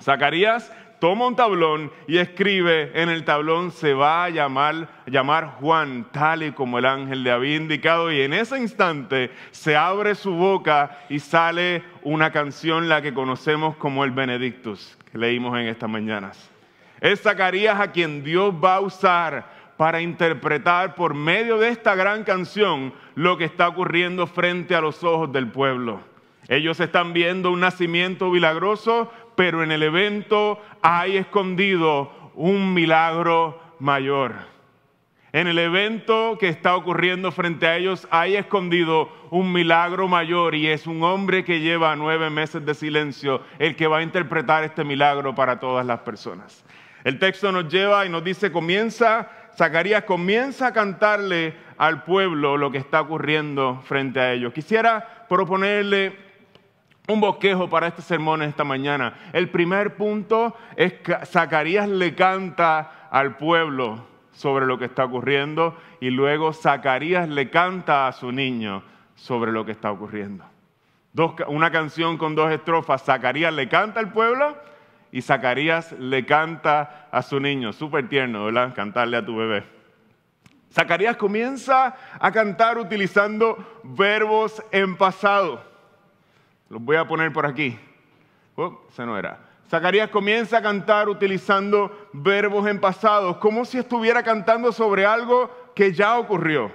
Zacarías 0.00 0.72
toma 1.04 1.26
un 1.26 1.36
tablón 1.36 1.92
y 2.06 2.16
escribe 2.16 2.90
en 2.94 3.10
el 3.10 3.26
tablón 3.26 3.72
se 3.72 3.92
va 3.92 4.24
a 4.24 4.30
llamar, 4.30 4.88
llamar 5.04 5.56
Juan, 5.60 6.06
tal 6.10 6.44
y 6.44 6.52
como 6.52 6.78
el 6.78 6.86
ángel 6.86 7.22
le 7.22 7.30
había 7.30 7.56
indicado, 7.56 8.10
y 8.10 8.22
en 8.22 8.32
ese 8.32 8.58
instante 8.58 9.30
se 9.50 9.76
abre 9.76 10.14
su 10.14 10.32
boca 10.32 11.00
y 11.10 11.18
sale 11.18 11.84
una 12.04 12.32
canción, 12.32 12.88
la 12.88 13.02
que 13.02 13.12
conocemos 13.12 13.76
como 13.76 14.02
el 14.02 14.12
Benedictus 14.12 14.96
leímos 15.12 15.58
en 15.58 15.66
estas 15.66 15.90
mañanas. 15.90 16.50
Es 17.02 17.20
Zacarías 17.20 17.78
a 17.78 17.92
quien 17.92 18.24
Dios 18.24 18.54
va 18.54 18.76
a 18.76 18.80
usar 18.80 19.74
para 19.76 20.00
interpretar 20.00 20.94
por 20.94 21.12
medio 21.12 21.58
de 21.58 21.68
esta 21.68 21.94
gran 21.94 22.24
canción 22.24 22.94
lo 23.14 23.36
que 23.36 23.44
está 23.44 23.68
ocurriendo 23.68 24.26
frente 24.26 24.74
a 24.74 24.80
los 24.80 25.04
ojos 25.04 25.30
del 25.30 25.48
pueblo. 25.48 26.00
Ellos 26.48 26.78
están 26.80 27.14
viendo 27.14 27.50
un 27.50 27.60
nacimiento 27.60 28.30
milagroso, 28.30 29.10
pero 29.36 29.62
en 29.62 29.72
el 29.72 29.82
evento 29.82 30.60
hay 30.82 31.16
escondido 31.16 32.10
un 32.34 32.74
milagro 32.74 33.60
mayor. 33.78 34.54
En 35.32 35.48
el 35.48 35.58
evento 35.58 36.38
que 36.38 36.48
está 36.48 36.76
ocurriendo 36.76 37.32
frente 37.32 37.66
a 37.66 37.76
ellos 37.76 38.06
hay 38.12 38.36
escondido 38.36 39.08
un 39.30 39.52
milagro 39.52 40.06
mayor 40.06 40.54
y 40.54 40.68
es 40.68 40.86
un 40.86 41.02
hombre 41.02 41.42
que 41.42 41.58
lleva 41.58 41.96
nueve 41.96 42.30
meses 42.30 42.64
de 42.64 42.72
silencio 42.72 43.42
el 43.58 43.74
que 43.74 43.88
va 43.88 43.98
a 43.98 44.02
interpretar 44.02 44.62
este 44.62 44.84
milagro 44.84 45.34
para 45.34 45.58
todas 45.58 45.84
las 45.84 46.00
personas. 46.00 46.64
El 47.02 47.18
texto 47.18 47.50
nos 47.50 47.68
lleva 47.68 48.06
y 48.06 48.10
nos 48.10 48.22
dice, 48.22 48.52
comienza, 48.52 49.28
Zacarías 49.56 50.04
comienza 50.04 50.68
a 50.68 50.72
cantarle 50.72 51.54
al 51.78 52.04
pueblo 52.04 52.56
lo 52.56 52.70
que 52.70 52.78
está 52.78 53.00
ocurriendo 53.00 53.82
frente 53.84 54.20
a 54.20 54.32
ellos. 54.32 54.52
Quisiera 54.52 55.26
proponerle 55.28 56.16
un 57.06 57.20
bosquejo 57.20 57.68
para 57.68 57.88
este 57.88 58.02
sermón 58.02 58.42
esta 58.42 58.64
mañana. 58.64 59.14
El 59.32 59.50
primer 59.50 59.96
punto 59.96 60.56
es 60.76 60.94
que 60.94 61.14
Zacarías 61.26 61.88
le 61.88 62.14
canta 62.14 63.08
al 63.10 63.36
pueblo 63.36 64.06
sobre 64.32 64.66
lo 64.66 64.78
que 64.78 64.86
está 64.86 65.04
ocurriendo 65.04 65.76
y 66.00 66.10
luego 66.10 66.52
Zacarías 66.52 67.28
le 67.28 67.50
canta 67.50 68.08
a 68.08 68.12
su 68.12 68.32
niño 68.32 68.82
sobre 69.14 69.52
lo 69.52 69.64
que 69.64 69.72
está 69.72 69.92
ocurriendo. 69.92 70.44
una 71.48 71.70
canción 71.70 72.16
con 72.16 72.34
dos 72.34 72.50
estrofas, 72.50 73.04
Zacarías 73.04 73.52
le 73.52 73.68
canta 73.68 74.00
al 74.00 74.10
pueblo 74.10 74.56
y 75.12 75.20
Zacarías 75.20 75.92
le 75.92 76.24
canta 76.24 77.08
a 77.12 77.22
su 77.22 77.38
niño. 77.38 77.72
Súper 77.72 78.08
tierno, 78.08 78.46
¿verdad? 78.46 78.74
Cantarle 78.74 79.18
a 79.18 79.24
tu 79.24 79.36
bebé. 79.36 79.62
Zacarías 80.72 81.16
comienza 81.16 81.94
a 82.18 82.32
cantar 82.32 82.78
utilizando 82.78 83.80
verbos 83.84 84.60
en 84.72 84.96
pasado. 84.96 85.73
Los 86.68 86.82
voy 86.82 86.96
a 86.96 87.06
poner 87.06 87.32
por 87.32 87.46
aquí. 87.46 87.78
Oh, 88.56 88.80
no 88.98 89.18
era. 89.18 89.38
Zacarías 89.68 90.10
comienza 90.10 90.58
a 90.58 90.62
cantar 90.62 91.08
utilizando 91.08 92.08
verbos 92.12 92.66
en 92.68 92.80
pasado, 92.80 93.40
como 93.40 93.64
si 93.64 93.78
estuviera 93.78 94.22
cantando 94.22 94.72
sobre 94.72 95.06
algo 95.06 95.50
que 95.74 95.92
ya 95.92 96.18
ocurrió. 96.18 96.70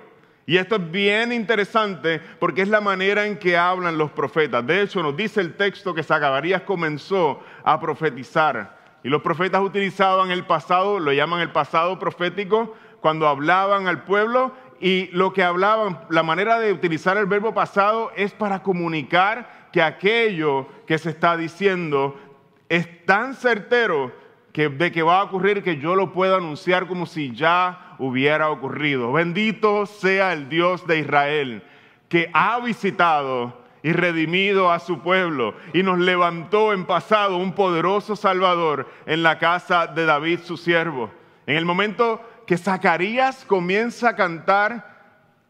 Y 0.46 0.58
esto 0.58 0.78
es 0.78 0.92
bien 0.92 1.32
interesante 1.32 2.20
porque 2.40 2.64
es 2.64 2.70
la 2.70 2.82
manera 2.82 3.28
en 3.28 3.38
que 3.38 3.56
hablan 3.56 4.00
los 4.00 4.10
profetas. 4.12 4.66
De 4.66 4.82
hecho, 4.82 5.04
nos 5.04 5.16
dice 5.16 5.42
el 5.42 5.56
texto 5.56 5.94
que 5.94 6.02
Zacarías 6.02 6.64
comenzó 6.64 7.40
a 7.64 7.80
profetizar. 7.80 8.80
Y 9.04 9.10
los 9.10 9.22
profetas 9.22 9.62
utilizaban 9.62 10.32
el 10.32 10.46
pasado, 10.46 11.00
lo 11.00 11.14
llaman 11.14 11.42
el 11.42 11.52
pasado 11.52 12.00
profético, 12.00 12.76
cuando 13.00 13.28
hablaban 13.28 13.88
al 13.88 14.04
pueblo. 14.04 14.52
Y 14.82 15.08
lo 15.12 15.34
que 15.34 15.44
hablaban, 15.44 16.02
la 16.10 16.24
manera 16.24 16.60
de 16.60 16.74
utilizar 16.74 17.16
el 17.18 17.28
verbo 17.28 17.54
pasado 17.54 18.12
es 18.16 18.34
para 18.34 18.64
comunicar 18.64 19.59
que 19.72 19.82
aquello 19.82 20.68
que 20.86 20.98
se 20.98 21.10
está 21.10 21.38
diciendo 21.38 22.20
es 22.68 23.06
tan 23.06 23.34
certero 23.34 24.12
que, 24.52 24.70
de 24.70 24.92
que 24.92 25.04
va 25.04 25.20
a 25.20 25.24
ocurrir 25.24 25.64
que 25.64 25.78
yo 25.78 25.96
lo 25.96 26.14
puedo 26.14 26.36
anunciar 26.36 26.88
como 26.88 27.06
si 27.06 27.36
ya 27.36 27.96
hubiera 28.00 28.50
ocurrido. 28.50 29.12
Bendito 29.12 29.86
sea 29.86 30.34
el 30.34 30.50
Dios 30.50 30.86
de 30.88 31.00
Israel, 31.00 31.64
que 32.08 32.30
ha 32.34 32.60
visitado 32.60 33.60
y 33.82 33.94
redimido 33.94 34.72
a 34.72 34.80
su 34.80 35.00
pueblo 35.00 35.56
y 35.74 35.84
nos 35.84 36.00
levantó 36.00 36.74
en 36.74 36.86
pasado 36.86 37.38
un 37.38 37.54
poderoso 37.54 38.16
Salvador 38.16 38.90
en 39.06 39.24
la 39.24 39.40
casa 39.40 39.88
de 39.88 40.06
David, 40.06 40.40
su 40.44 40.58
siervo. 40.58 41.12
En 41.46 41.56
el 41.56 41.66
momento 41.66 42.22
que 42.46 42.58
Zacarías 42.58 43.46
comienza 43.46 44.10
a 44.10 44.16
cantar 44.16 45.00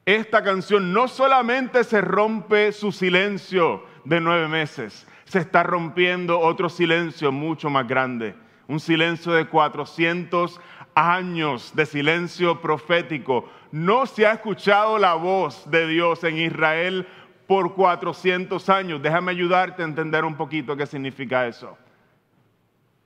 esta 0.06 0.44
canción, 0.44 0.94
no 0.94 1.08
solamente 1.08 1.84
se 1.84 2.02
rompe 2.02 2.72
su 2.72 2.92
silencio 2.92 3.84
de 4.10 4.20
nueve 4.20 4.48
meses, 4.48 5.08
se 5.26 5.38
está 5.38 5.62
rompiendo 5.62 6.40
otro 6.40 6.68
silencio 6.68 7.32
mucho 7.32 7.70
más 7.70 7.88
grande, 7.88 8.36
un 8.68 8.80
silencio 8.80 9.34
de 9.34 9.46
400 9.46 10.60
años 10.96 11.76
de 11.76 11.86
silencio 11.86 12.60
profético. 12.60 13.48
No 13.72 14.08
se 14.08 14.26
ha 14.26 14.34
escuchado 14.34 14.98
la 14.98 15.14
voz 15.14 15.70
de 15.70 15.86
Dios 15.88 16.24
en 16.24 16.40
Israel 16.40 17.08
por 17.46 17.76
400 17.76 18.68
años. 18.70 19.00
Déjame 19.00 19.32
ayudarte 19.32 19.84
a 19.84 19.86
entender 19.86 20.26
un 20.26 20.36
poquito 20.36 20.76
qué 20.76 20.88
significa 20.88 21.46
eso. 21.46 21.78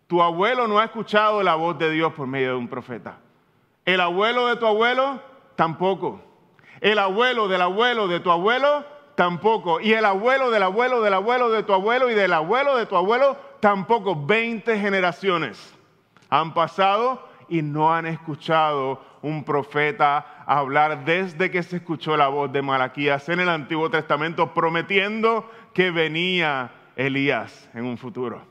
Tu 0.08 0.22
abuelo 0.22 0.70
no 0.70 0.80
ha 0.80 0.86
escuchado 0.86 1.44
la 1.44 1.56
voz 1.56 1.78
de 1.78 1.92
Dios 1.92 2.14
por 2.14 2.28
medio 2.28 2.52
de 2.52 2.56
un 2.56 2.70
profeta. 2.70 3.18
El 3.84 4.00
abuelo 4.00 4.48
de 4.48 4.56
tu 4.56 4.66
abuelo 4.66 5.22
tampoco. 5.58 6.22
El 6.80 6.98
abuelo 6.98 7.50
del 7.50 7.62
abuelo 7.62 8.08
de 8.08 8.22
tu 8.22 8.32
abuelo 8.32 8.93
tampoco. 9.16 9.80
Y 9.80 9.94
el 9.94 10.06
abuelo 10.06 10.52
del 10.52 10.64
abuelo 10.64 11.02
del 11.02 11.14
abuelo 11.14 11.50
de 11.50 11.64
tu 11.64 11.74
abuelo 11.74 12.10
y 12.10 12.14
del 12.14 12.34
abuelo 12.34 12.78
de 12.78 12.86
tu 12.86 12.96
abuelo 12.96 13.38
tampoco. 13.60 14.26
Veinte 14.26 14.80
generaciones 14.80 15.74
han 16.30 16.54
pasado 16.54 17.28
y 17.50 17.62
no 17.62 17.94
han 17.94 18.06
escuchado 18.06 19.02
un 19.22 19.44
profeta 19.44 20.44
hablar 20.46 21.06
desde 21.06 21.50
que 21.50 21.64
se 21.64 21.78
escuchó 21.78 22.18
la 22.18 22.28
voz 22.28 22.52
de 22.52 22.62
Malaquías 22.62 23.30
en 23.30 23.40
el 23.40 23.50
Antiguo 23.50 23.90
Testamento 23.90 24.54
prometiendo 24.54 25.50
que 25.74 25.92
venía 25.92 26.72
Elías 26.96 27.70
en 27.74 27.86
un 27.86 27.98
futuro. 27.98 28.42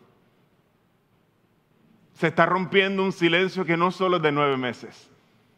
Se 2.15 2.29
está 2.29 2.47
rompiendo 2.47 3.03
un 3.03 3.13
silencio 3.13 3.65
que 3.65 3.77
no 3.77 3.91
solo 3.91 4.17
es 4.17 4.23
de 4.23 4.33
nueve 4.33 4.57
meses, 4.57 5.11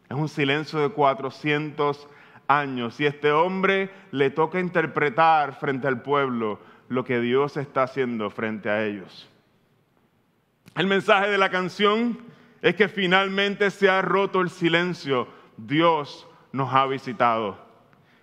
Es 0.09 0.17
un 0.17 0.29
silencio 0.29 0.79
de 0.79 0.89
400 0.89 2.07
años. 2.47 2.99
Y 2.99 3.05
este 3.05 3.31
hombre 3.31 3.89
le 4.11 4.29
toca 4.29 4.59
interpretar 4.59 5.55
frente 5.59 5.87
al 5.87 6.01
pueblo 6.01 6.59
lo 6.89 7.03
que 7.03 7.19
Dios 7.19 7.57
está 7.57 7.83
haciendo 7.83 8.29
frente 8.29 8.69
a 8.69 8.85
ellos. 8.85 9.29
El 10.75 10.87
mensaje 10.87 11.29
de 11.29 11.37
la 11.37 11.49
canción 11.49 12.17
es 12.61 12.75
que 12.75 12.87
finalmente 12.87 13.69
se 13.71 13.89
ha 13.89 14.01
roto 14.01 14.41
el 14.41 14.49
silencio. 14.49 15.27
Dios 15.57 16.27
nos 16.51 16.73
ha 16.73 16.85
visitado. 16.85 17.57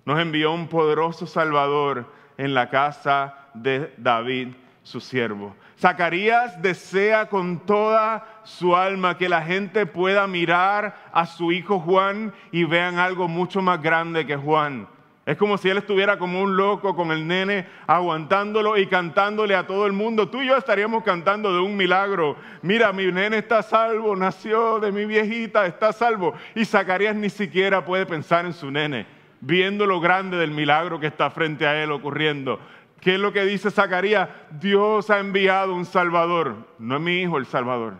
Nos 0.04 0.20
envió 0.20 0.52
un 0.52 0.68
poderoso 0.68 1.26
Salvador 1.26 2.12
en 2.36 2.54
la 2.54 2.68
casa 2.68 3.48
de 3.54 3.94
David, 3.96 4.48
su 4.82 5.00
siervo. 5.00 5.54
Zacarías 5.78 6.60
desea 6.60 7.28
con 7.28 7.60
toda 7.60 8.26
su 8.44 8.76
alma 8.76 9.16
que 9.18 9.28
la 9.28 9.42
gente 9.42 9.86
pueda 9.86 10.26
mirar 10.26 10.96
a 11.12 11.26
su 11.26 11.52
hijo 11.52 11.80
Juan 11.80 12.32
y 12.50 12.64
vean 12.64 12.98
algo 12.98 13.28
mucho 13.28 13.62
más 13.62 13.82
grande 13.82 14.26
que 14.26 14.36
Juan. 14.36 14.88
Es 15.24 15.36
como 15.36 15.56
si 15.56 15.68
él 15.68 15.78
estuviera 15.78 16.18
como 16.18 16.42
un 16.42 16.56
loco 16.56 16.96
con 16.96 17.12
el 17.12 17.28
nene 17.28 17.66
aguantándolo 17.86 18.76
y 18.76 18.88
cantándole 18.88 19.54
a 19.54 19.68
todo 19.68 19.86
el 19.86 19.92
mundo. 19.92 20.28
Tú 20.28 20.42
y 20.42 20.48
yo 20.48 20.56
estaríamos 20.56 21.04
cantando 21.04 21.54
de 21.54 21.60
un 21.60 21.76
milagro. 21.76 22.36
Mira, 22.60 22.92
mi 22.92 23.06
nene 23.06 23.38
está 23.38 23.62
salvo, 23.62 24.16
nació 24.16 24.80
de 24.80 24.90
mi 24.90 25.06
viejita, 25.06 25.64
está 25.66 25.92
salvo. 25.92 26.34
Y 26.56 26.64
Zacarías 26.64 27.14
ni 27.14 27.30
siquiera 27.30 27.84
puede 27.84 28.04
pensar 28.04 28.46
en 28.46 28.52
su 28.52 28.72
nene, 28.72 29.06
viendo 29.40 29.86
lo 29.86 30.00
grande 30.00 30.36
del 30.36 30.50
milagro 30.50 30.98
que 30.98 31.06
está 31.06 31.30
frente 31.30 31.68
a 31.68 31.80
él 31.80 31.92
ocurriendo. 31.92 32.58
¿Qué 33.02 33.16
es 33.16 33.20
lo 33.20 33.34
que 33.34 33.44
dice 33.44 33.70
Zacarías? 33.70 34.30
Dios 34.50 35.10
ha 35.10 35.18
enviado 35.18 35.74
un 35.74 35.84
Salvador. 35.84 36.56
No 36.78 36.96
es 36.96 37.02
mi 37.02 37.20
hijo 37.20 37.36
el 37.36 37.44
Salvador. 37.44 37.96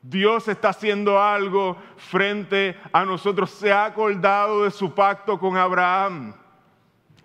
Dios 0.00 0.48
está 0.48 0.70
haciendo 0.70 1.20
algo 1.20 1.76
frente 1.98 2.78
a 2.92 3.04
nosotros. 3.04 3.50
Se 3.50 3.70
ha 3.70 3.84
acordado 3.84 4.64
de 4.64 4.70
su 4.70 4.94
pacto 4.94 5.38
con 5.38 5.58
Abraham 5.58 6.34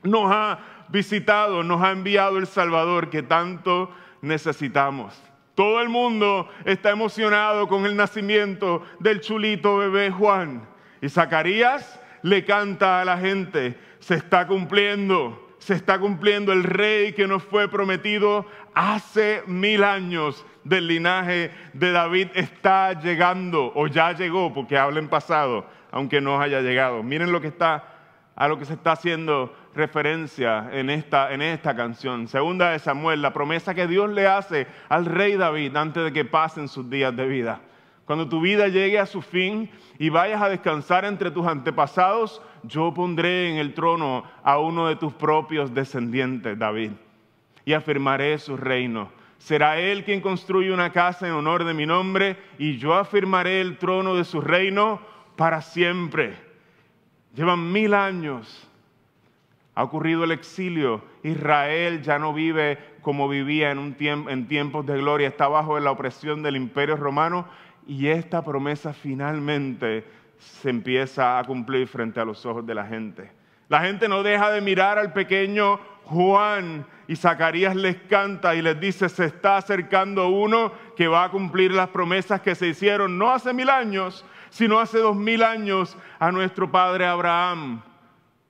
nos 0.04 0.32
ha 0.32 0.60
visitado, 0.90 1.64
nos 1.64 1.82
ha 1.82 1.92
enviado 1.92 2.38
el 2.38 2.48
Salvador 2.48 3.10
que 3.10 3.24
tanto 3.24 3.92
necesitamos. 4.22 5.22
Todo 5.56 5.82
el 5.82 5.90
mundo 5.90 6.50
está 6.66 6.92
emocionado 6.92 7.68
con 7.68 7.86
el 7.86 7.96
nacimiento 7.96 8.84
del 9.00 9.20
chulito 9.20 9.78
bebé 9.78 10.10
Juan. 10.10 10.68
Y 11.02 11.10
Zacarías 11.10 12.00
le 12.22 12.46
canta 12.46 13.02
a 13.02 13.06
la 13.06 13.18
gente, 13.18 13.78
se 14.00 14.16
está 14.16 14.48
cumpliendo, 14.48 15.49
se 15.60 15.74
está 15.74 16.00
cumpliendo 16.00 16.52
el 16.52 16.64
rey 16.64 17.14
que 17.14 17.28
nos 17.28 17.44
fue 17.44 17.68
prometido 17.68 18.46
hace 18.74 19.44
mil 19.46 19.84
años 19.84 20.46
del 20.64 20.88
linaje 20.88 21.52
de 21.74 21.92
David 21.92 22.30
está 22.34 23.00
llegando 23.00 23.72
o 23.76 23.88
ya 23.88 24.14
llegó, 24.14 24.54
porque 24.54 24.78
habla 24.78 25.00
en 25.00 25.10
pasado, 25.10 25.66
aunque 25.92 26.22
no 26.22 26.42
haya 26.42 26.62
llegado. 26.62 27.04
Miren 27.04 27.32
lo 27.32 27.42
que 27.42 27.48
está 27.48 27.84
a 28.36 28.48
lo 28.48 28.58
que 28.58 28.64
se 28.64 28.74
está 28.74 28.94
haciendo 28.94 29.54
referencia 29.76 30.70
en 30.72 30.90
esta, 30.90 31.34
en 31.34 31.42
esta 31.42 31.76
canción. 31.76 32.30
Segunda 32.30 32.72
de 32.72 32.80
Samuel, 32.80 33.22
la 33.22 33.34
promesa 33.34 33.76
que 33.76 33.86
Dios 33.86 34.10
le 34.10 34.28
hace 34.28 34.66
al 34.88 35.06
rey 35.06 35.36
David 35.36 35.76
antes 35.76 36.06
de 36.06 36.14
que 36.14 36.24
pasen 36.24 36.70
sus 36.70 36.90
días 36.90 37.14
de 37.18 37.28
vida. 37.28 37.60
Cuando 38.10 38.28
tu 38.28 38.42
vida 38.42 38.70
llegue 38.70 38.98
a 38.98 39.06
su 39.06 39.22
fin 39.22 39.70
y 40.00 40.10
vayas 40.10 40.42
a 40.42 40.50
descansar 40.50 41.06
entre 41.06 41.30
tus 41.30 41.46
antepasados, 41.46 42.42
yo 42.64 42.92
pondré 42.92 43.52
en 43.52 43.58
el 43.58 43.76
trono 43.76 44.24
a 44.42 44.58
uno 44.58 44.88
de 44.88 44.96
tus 44.96 45.14
propios 45.14 45.76
descendientes, 45.76 46.58
David, 46.58 46.94
y 47.66 47.74
afirmaré 47.74 48.40
su 48.40 48.58
reino. 48.58 49.12
Será 49.38 49.78
él 49.78 50.04
quien 50.06 50.22
construye 50.22 50.74
una 50.74 50.92
casa 50.92 51.28
en 51.28 51.34
honor 51.34 51.66
de 51.66 51.76
mi 51.76 51.86
nombre 51.86 52.36
y 52.58 52.80
yo 52.80 52.96
afirmaré 52.96 53.62
el 53.62 53.78
trono 53.78 54.16
de 54.16 54.24
su 54.24 54.42
reino 54.42 55.00
para 55.36 55.62
siempre. 55.62 56.34
Llevan 57.36 57.72
mil 57.72 57.94
años 57.94 58.68
ha 59.80 59.84
ocurrido 59.84 60.26
el 60.26 60.32
exilio. 60.32 61.02
Israel 61.24 62.02
ya 62.02 62.20
no 62.20 62.34
vive 62.34 62.78
como 63.02 63.30
vivía 63.30 63.72
en, 63.72 63.96
en 64.00 64.48
tiempos 64.50 64.86
de 64.86 64.98
gloria, 64.98 65.30
está 65.30 65.48
bajo 65.48 65.80
la 65.80 65.92
opresión 65.92 66.44
del 66.44 66.58
imperio 66.58 66.98
romano 66.98 67.48
y 67.90 68.08
esta 68.08 68.44
promesa 68.44 68.94
finalmente 68.94 70.06
se 70.38 70.70
empieza 70.70 71.40
a 71.40 71.44
cumplir 71.44 71.88
frente 71.88 72.20
a 72.20 72.26
los 72.26 72.46
ojos 72.46 72.64
de 72.64 72.76
la 72.76 72.86
gente. 72.86 73.32
La 73.68 73.82
gente 73.82 74.08
no 74.08 74.22
deja 74.22 74.52
de 74.52 74.62
mirar 74.62 75.00
al 75.00 75.12
pequeño 75.12 75.80
Juan 76.06 76.86
y 77.08 77.16
Zacarías 77.16 77.76
les 77.76 77.96
canta 78.04 78.54
y 78.54 78.62
les 78.62 78.80
dice, 78.80 79.10
se 79.10 79.26
está 79.26 79.58
acercando 79.58 80.30
uno 80.30 80.72
que 80.96 81.08
va 81.08 81.24
a 81.24 81.32
cumplir 81.32 81.72
las 81.72 81.90
promesas 81.90 82.42
que 82.42 82.54
se 82.54 82.68
hicieron 82.68 83.18
no 83.18 83.32
hace 83.32 83.54
mil 83.54 83.72
años, 83.72 84.24
sino 84.52 84.80
hace 84.80 85.00
dos 85.00 85.16
mil 85.16 85.42
años 85.42 85.98
a 86.20 86.32
nuestro 86.32 86.70
padre 86.72 87.08
Abraham 87.08 87.82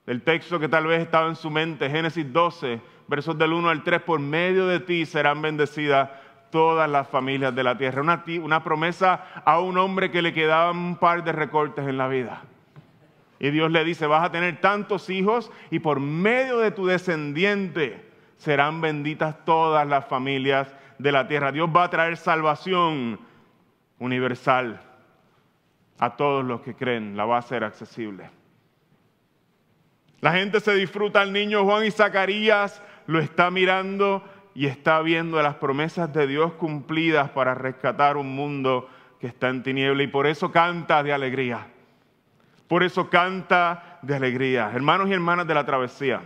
el 0.10 0.24
texto 0.24 0.60
que 0.60 0.68
tal 0.68 0.88
vez 0.88 1.04
estaba 1.04 1.30
en 1.30 1.36
su 1.36 1.52
mente, 1.52 1.88
Génesis 1.88 2.34
12, 2.34 2.82
versos 3.08 3.38
del 3.38 3.54
1 3.54 3.70
al 3.70 3.84
3, 3.84 4.02
por 4.02 4.20
medio 4.20 4.66
de 4.66 4.80
ti 4.80 5.06
serán 5.06 5.40
bendecidas 5.40 6.10
todas 6.50 6.90
las 6.90 7.08
familias 7.08 7.56
de 7.56 7.64
la 7.64 7.78
tierra. 7.78 8.02
Una, 8.02 8.24
una 8.42 8.64
promesa 8.64 9.26
a 9.46 9.60
un 9.60 9.78
hombre 9.78 10.12
que 10.12 10.22
le 10.22 10.34
quedaban 10.34 10.78
un 10.78 10.96
par 10.98 11.24
de 11.24 11.32
recortes 11.32 11.88
en 11.88 11.98
la 11.98 12.08
vida. 12.08 12.44
Y 13.40 13.52
Dios 13.52 13.72
le 13.72 13.84
dice, 13.84 14.06
vas 14.06 14.24
a 14.24 14.32
tener 14.32 14.60
tantos 14.60 15.10
hijos 15.10 15.52
y 15.72 15.80
por 15.80 16.00
medio 16.00 16.60
de 16.60 16.72
tu 16.72 16.86
descendiente 16.86 18.06
serán 18.38 18.82
benditas 18.82 19.46
todas 19.46 19.88
las 19.88 20.06
familias 20.06 20.74
de 20.98 21.12
la 21.12 21.28
tierra. 21.28 21.52
Dios 21.52 21.70
va 21.74 21.86
a 21.86 21.90
traer 21.90 22.18
salvación 22.18 23.20
universal 23.98 24.82
a 26.00 26.16
todos 26.16 26.46
los 26.46 26.62
que 26.62 26.76
creen, 26.76 27.16
la 27.16 27.26
va 27.26 27.38
a 27.38 27.40
hacer 27.40 27.64
accesible. 27.64 28.30
La 30.22 30.34
gente 30.34 30.60
se 30.60 30.74
disfruta 30.76 31.22
al 31.22 31.32
niño 31.32 31.64
Juan 31.64 31.86
y 31.86 31.92
Zacarías, 31.92 32.82
lo 33.08 33.20
está 33.20 33.50
mirando 33.52 34.24
y 34.60 34.66
está 34.66 35.02
viendo 35.02 35.42
las 35.42 35.56
promesas 35.56 36.12
de 36.12 36.28
Dios 36.28 36.52
cumplidas 36.56 37.30
para 37.30 37.56
rescatar 37.56 38.18
un 38.18 38.36
mundo 38.36 38.90
que 39.18 39.28
está 39.28 39.48
en 39.48 39.64
tiniebla 39.64 40.04
y 40.04 40.08
por 40.08 40.28
eso 40.28 40.52
canta 40.52 41.02
de 41.02 41.14
alegría. 41.14 41.66
Por 42.68 42.84
eso 42.84 43.10
canta 43.10 44.00
de 44.02 44.18
alegría. 44.18 44.70
Hermanos 44.76 45.08
y 45.08 45.14
hermanas 45.14 45.48
de 45.48 45.54
la 45.54 45.66
travesía, 45.66 46.24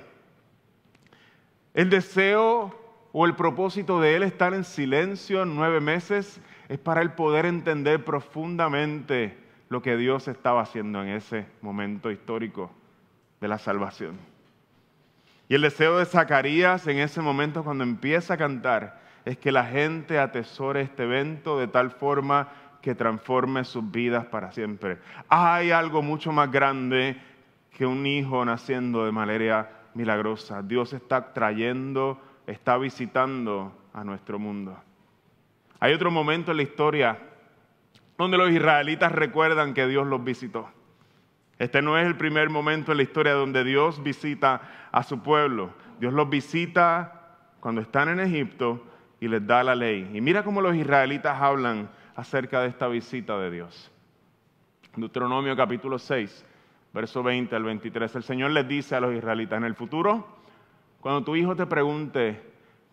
el 1.76 1.92
deseo 1.92 2.76
o 3.12 3.28
el 3.28 3.36
propósito 3.36 4.02
de 4.02 4.16
Él 4.16 4.24
estar 4.24 4.56
en 4.56 4.64
silencio 4.64 5.46
nueve 5.46 5.80
meses 5.80 6.42
es 6.70 6.80
para 6.80 7.04
Él 7.04 7.12
poder 7.12 7.46
entender 7.46 8.04
profundamente 8.04 9.38
lo 9.70 9.84
que 9.84 9.96
Dios 9.96 10.28
estaba 10.28 10.64
haciendo 10.64 11.04
en 11.04 11.10
ese 11.10 11.46
momento 11.62 12.10
histórico 12.10 12.72
de 13.40 13.48
la 13.48 13.60
salvación. 13.60 14.33
Y 15.54 15.56
el 15.56 15.62
deseo 15.62 16.00
de 16.00 16.06
Zacarías 16.06 16.88
en 16.88 16.98
ese 16.98 17.22
momento 17.22 17.64
cuando 17.64 17.84
empieza 17.84 18.34
a 18.34 18.38
cantar 18.38 19.00
es 19.24 19.38
que 19.38 19.52
la 19.52 19.64
gente 19.64 20.18
atesore 20.18 20.82
este 20.82 21.04
evento 21.04 21.60
de 21.60 21.68
tal 21.68 21.92
forma 21.92 22.50
que 22.82 22.96
transforme 22.96 23.64
sus 23.64 23.92
vidas 23.92 24.26
para 24.26 24.52
siempre. 24.52 24.98
Hay 25.30 25.70
algo 25.70 26.02
mucho 26.02 26.32
más 26.32 26.52
grande 26.52 27.22
que 27.70 27.86
un 27.86 28.04
hijo 28.08 28.44
naciendo 28.44 29.06
de 29.06 29.12
manera 29.12 29.84
milagrosa. 29.94 30.64
Dios 30.64 30.92
está 30.92 31.34
trayendo, 31.34 32.20
está 32.48 32.80
visitando 32.80 33.80
a 33.94 34.04
nuestro 34.04 34.40
mundo. 34.40 34.76
Hay 35.80 35.94
otro 35.94 36.10
momento 36.10 36.50
en 36.50 36.58
la 36.58 36.64
historia 36.64 37.20
donde 38.18 38.40
los 38.40 38.50
israelitas 38.50 39.12
recuerdan 39.12 39.76
que 39.76 39.86
Dios 39.86 40.08
los 40.08 40.24
visitó. 40.24 40.68
Este 41.60 41.82
no 41.82 41.98
es 41.98 42.06
el 42.06 42.18
primer 42.18 42.50
momento 42.50 42.92
en 42.92 42.98
la 42.98 43.04
historia 43.04 43.34
donde 43.34 43.64
Dios 43.64 44.02
visita 44.02 44.62
a 44.92 45.04
su 45.04 45.22
pueblo. 45.22 45.72
Dios 46.00 46.14
los 46.14 46.30
visita 46.30 47.38
cuando 47.60 47.82
están 47.82 48.10
en 48.10 48.20
Egipto 48.20 48.84
y 49.20 49.28
les 49.28 49.46
da 49.46 49.64
la 49.64 49.76
ley. 49.76 50.10
Y 50.14 50.22
mira 50.22 50.44
cómo 50.44 50.62
los 50.62 50.76
israelitas 50.76 51.42
hablan 51.42 51.90
acerca 52.16 52.62
de 52.62 52.68
esta 52.68 52.88
visita 52.88 53.38
de 53.38 53.52
Dios. 53.52 53.92
Deuteronomio 54.96 55.56
capítulo 55.56 55.98
6, 55.98 56.46
verso 56.94 57.24
20 57.24 57.56
al 57.56 57.64
23. 57.64 58.16
El 58.16 58.24
Señor 58.24 58.52
les 58.52 58.68
dice 58.68 58.96
a 58.96 59.00
los 59.00 59.14
israelitas, 59.14 59.58
en 59.58 59.64
el 59.64 59.76
futuro, 59.76 60.28
cuando 61.00 61.24
tu 61.24 61.36
hijo 61.36 61.56
te 61.56 61.66
pregunte, 61.66 62.42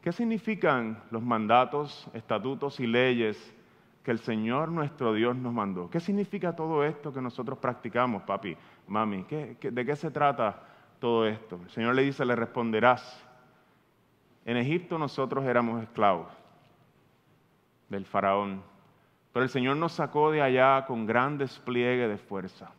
¿qué 0.03 0.13
significan 0.13 1.03
los 1.11 1.23
mandatos, 1.23 2.09
estatutos 2.15 2.81
y 2.81 2.87
leyes 2.87 3.55
que 4.03 4.11
el 4.11 4.19
Señor 4.19 4.71
nuestro 4.71 5.13
Dios 5.13 5.37
nos 5.37 5.53
mandó. 5.53 5.91
¿Qué 5.91 6.01
significa 6.01 6.57
todo 6.57 6.85
esto 6.85 7.13
que 7.13 7.21
nosotros 7.21 7.59
practicamos, 7.59 8.23
papi, 8.23 8.57
mami? 8.87 9.25
de 9.25 9.85
qué 9.85 9.97
se 9.97 10.11
trata 10.11 10.63
todo 10.99 11.27
esto? 11.27 11.61
El 11.63 11.71
Señor 11.71 11.95
le 11.95 12.03
dice, 12.03 12.25
le 12.25 12.35
responderás. 12.35 13.27
En 14.45 14.57
Egipto 14.57 14.99
nosotros 14.99 15.45
éramos 15.45 15.83
esclavos 15.83 16.29
del 17.91 18.07
faraón, 18.07 18.63
pero 19.33 19.45
el 19.45 19.51
Señor 19.51 19.77
nos 19.77 19.93
sacó 19.93 20.31
de 20.31 20.41
allá 20.41 20.87
con 20.87 21.05
gran 21.07 21.37
despliegue 21.37 22.09
de 22.09 22.17
fuerza. 22.17 22.71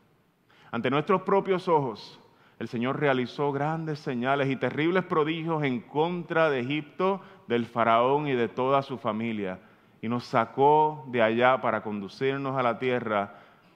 Ante 0.72 0.90
nuestros 0.90 1.22
propios 1.22 1.68
ojos, 1.68 2.20
el 2.58 2.68
Señor 2.68 3.00
realizó 3.00 3.52
grandes 3.52 4.00
señales 4.00 4.50
y 4.50 4.56
terribles 4.56 5.04
prodigios 5.04 5.64
en 5.64 5.82
contra 5.82 6.50
de 6.50 6.62
Egipto, 6.62 7.22
del 7.48 7.66
faraón 7.66 8.28
y 8.28 8.34
de 8.34 8.48
toda 8.48 8.82
su 8.82 8.98
familia 8.98 9.60
y 10.02 10.10
nos 10.10 10.26
sacó 10.26 11.06
de 11.08 11.22
allá 11.22 11.62
para 11.62 11.84
conducirnos 11.84 12.58
a 12.58 12.64
la 12.64 12.80
tierra 12.80 13.36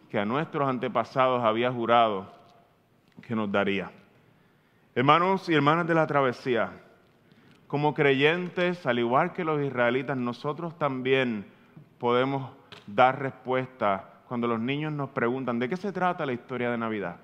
que 0.09 0.19
a 0.19 0.25
nuestros 0.25 0.67
antepasados 0.67 1.43
había 1.43 1.71
jurado 1.71 2.31
que 3.21 3.35
nos 3.35 3.51
daría. 3.51 3.91
Hermanos 4.95 5.47
y 5.49 5.53
hermanas 5.53 5.88
de 5.88 5.93
la 5.93 6.07
travesía, 6.07 6.71
como 7.67 7.93
creyentes, 7.93 8.85
al 8.85 8.99
igual 8.99 9.33
que 9.33 9.43
los 9.43 9.61
israelitas, 9.61 10.17
nosotros 10.17 10.77
también 10.77 11.45
podemos 11.99 12.51
dar 12.88 13.19
respuesta 13.19 14.11
cuando 14.27 14.47
los 14.47 14.59
niños 14.59 14.93
nos 14.93 15.09
preguntan, 15.09 15.59
¿de 15.59 15.69
qué 15.69 15.77
se 15.77 15.91
trata 15.91 16.25
la 16.25 16.33
historia 16.33 16.71
de 16.71 16.77
Navidad? 16.77 17.17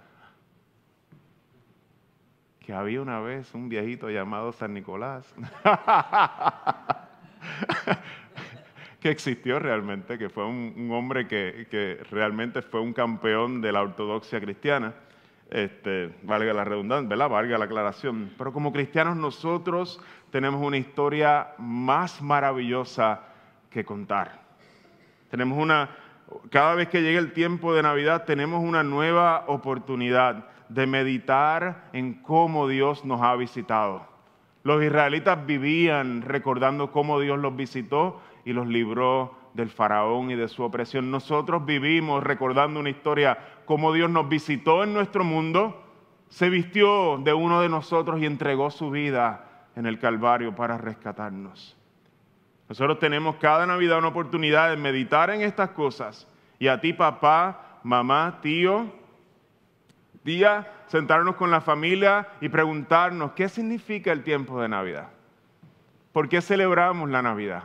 Que 2.59 2.73
había 2.73 3.01
una 3.01 3.19
vez 3.19 3.53
un 3.55 3.69
viejito 3.69 4.09
llamado 4.09 4.51
San 4.51 4.73
Nicolás, 4.73 5.33
que 9.01 9.09
existió 9.09 9.57
realmente, 9.57 10.17
que 10.19 10.29
fue 10.29 10.45
un, 10.45 10.89
hombre 10.91 11.27
que, 11.27 11.99
realmente 12.11 12.61
fue 12.61 12.79
un 12.79 12.93
campeón 12.93 13.59
de 13.59 13.71
la 13.71 13.81
ortodoxia 13.81 14.39
cristiana 14.39 14.93
este, 15.49 16.13
valga 16.23 16.53
la 16.53 16.63
redundancia, 16.63 17.09
¿verdad? 17.09 17.29
Valga 17.29 17.57
la 17.57 17.65
aclaración. 17.65 18.31
Pero 18.37 18.53
como 18.53 18.71
cristianos 18.71 19.17
nosotros 19.17 19.99
tenemos 20.31 20.65
una 20.65 20.77
historia 20.77 21.49
más 21.57 22.21
maravillosa 22.21 23.23
que 23.69 23.83
contar. 23.83 24.39
Tenemos 25.29 25.57
una, 25.57 25.89
cada 26.51 26.75
vez 26.75 26.87
que 26.87 27.01
llega 27.01 27.19
el 27.19 27.33
tiempo 27.33 27.73
de 27.73 27.83
Navidad, 27.83 28.23
tenemos 28.23 28.63
una 28.63 28.83
nueva 28.83 29.43
oportunidad 29.47 30.47
de 30.69 30.87
meditar 30.87 31.89
en 31.91 32.21
cómo 32.21 32.67
Dios 32.67 33.03
nos 33.03 33.21
ha 33.21 33.35
visitado. 33.35 34.07
Los 34.63 34.81
israelitas 34.83 35.45
vivían 35.45 36.21
recordando 36.21 36.91
cómo 36.91 37.19
Dios 37.19 37.39
los 37.39 37.55
visitó 37.55 38.21
y 38.45 38.53
los 38.53 38.67
libró 38.67 39.35
del 39.53 39.69
faraón 39.69 40.31
y 40.31 40.35
de 40.35 40.47
su 40.47 40.63
opresión. 40.63 41.11
Nosotros 41.11 41.65
vivimos 41.65 42.23
recordando 42.23 42.79
una 42.79 42.89
historia 42.89 43.37
como 43.65 43.93
Dios 43.93 44.09
nos 44.09 44.27
visitó 44.27 44.83
en 44.83 44.93
nuestro 44.93 45.23
mundo, 45.23 45.81
se 46.29 46.49
vistió 46.49 47.17
de 47.17 47.33
uno 47.33 47.61
de 47.61 47.69
nosotros 47.69 48.21
y 48.21 48.25
entregó 48.25 48.71
su 48.71 48.89
vida 48.89 49.67
en 49.75 49.85
el 49.85 49.99
Calvario 49.99 50.55
para 50.55 50.77
rescatarnos. 50.77 51.77
Nosotros 52.69 52.99
tenemos 52.99 53.35
cada 53.35 53.65
Navidad 53.65 53.97
una 53.97 54.07
oportunidad 54.07 54.69
de 54.69 54.77
meditar 54.77 55.29
en 55.29 55.41
estas 55.41 55.71
cosas. 55.71 56.27
Y 56.57 56.67
a 56.67 56.79
ti, 56.79 56.93
papá, 56.93 57.79
mamá, 57.83 58.39
tío, 58.41 58.85
tía, 60.23 60.71
sentarnos 60.87 61.35
con 61.35 61.51
la 61.51 61.59
familia 61.59 62.29
y 62.39 62.49
preguntarnos 62.49 63.31
qué 63.31 63.49
significa 63.49 64.11
el 64.11 64.23
tiempo 64.23 64.61
de 64.61 64.69
Navidad. 64.69 65.09
¿Por 66.13 66.29
qué 66.29 66.41
celebramos 66.41 67.09
la 67.09 67.21
Navidad? 67.21 67.63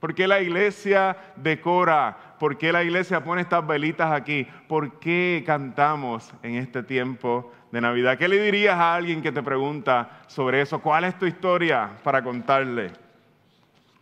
¿Por 0.00 0.14
qué 0.14 0.28
la 0.28 0.40
iglesia 0.40 1.16
decora? 1.36 2.36
¿Por 2.38 2.58
qué 2.58 2.70
la 2.70 2.82
iglesia 2.82 3.24
pone 3.24 3.42
estas 3.42 3.66
velitas 3.66 4.12
aquí? 4.12 4.46
¿Por 4.68 4.98
qué 4.98 5.42
cantamos 5.46 6.32
en 6.42 6.56
este 6.56 6.82
tiempo 6.82 7.52
de 7.72 7.80
Navidad? 7.80 8.18
¿Qué 8.18 8.28
le 8.28 8.38
dirías 8.42 8.76
a 8.76 8.94
alguien 8.94 9.22
que 9.22 9.32
te 9.32 9.42
pregunta 9.42 10.20
sobre 10.26 10.60
eso? 10.60 10.80
¿Cuál 10.80 11.04
es 11.04 11.18
tu 11.18 11.24
historia 11.24 11.92
para 12.02 12.22
contarle? 12.22 12.92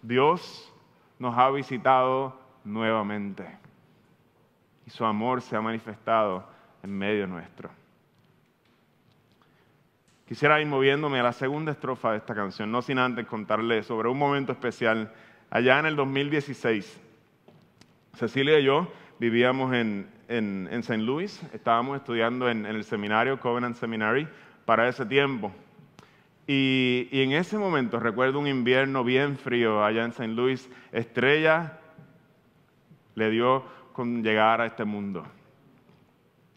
Dios 0.03 0.73
nos 1.19 1.39
ha 1.39 1.51
visitado 1.51 2.39
nuevamente 2.65 3.47
y 4.87 4.91
su 4.91 5.05
amor 5.05 5.43
se 5.43 5.57
ha 5.57 5.61
manifestado 5.61 6.45
en 6.83 6.97
medio 6.97 7.27
nuestro. 7.27 7.71
Quisiera 10.27 10.61
ir 10.61 10.67
moviéndome 10.67 11.21
a 11.21 11.23
la 11.23 11.33
segunda 11.33 11.73
estrofa 11.73 12.13
de 12.13 12.19
esta 12.19 12.35
canción, 12.35 12.73
no 12.73 12.83
sin 12.83 12.99
antes 12.99 13.27
contarle 13.27 13.83
sobre 13.83 14.09
un 14.09 14.19
momento 14.19 14.53
especial 14.53 15.13
allá 15.55 15.79
en 15.79 15.87
el 15.87 15.97
2016. 15.97 17.01
Cecilia 18.15 18.59
y 18.59 18.65
yo 18.65 18.93
vivíamos 19.21 19.73
en, 19.73 20.09
en, 20.29 20.69
St. 20.69 20.99
Louis, 20.99 21.41
estábamos 21.53 21.97
estudiando 21.97 22.51
en, 22.51 22.67
el 22.67 22.83
seminario, 22.83 23.39
Covenant 23.39 23.77
Seminary, 23.77 24.27
para 24.67 24.89
ese 24.89 25.07
tiempo. 25.07 25.53
Y, 26.49 27.09
y, 27.13 27.23
en 27.23 27.33
ese 27.33 27.57
momento 27.57 28.01
recuerdo 28.01 28.41
un 28.41 28.49
invierno 28.49 29.05
bien 29.05 29.39
frío 29.39 29.85
allá 29.85 30.05
en 30.05 30.11
St. 30.11 30.29
Louis, 30.29 30.69
Estrella 30.91 31.79
le 33.15 33.31
dio 33.31 33.65
con 33.93 34.25
llegar 34.25 34.61
a 34.61 34.67
este 34.67 34.85
mundo. 34.85 35.25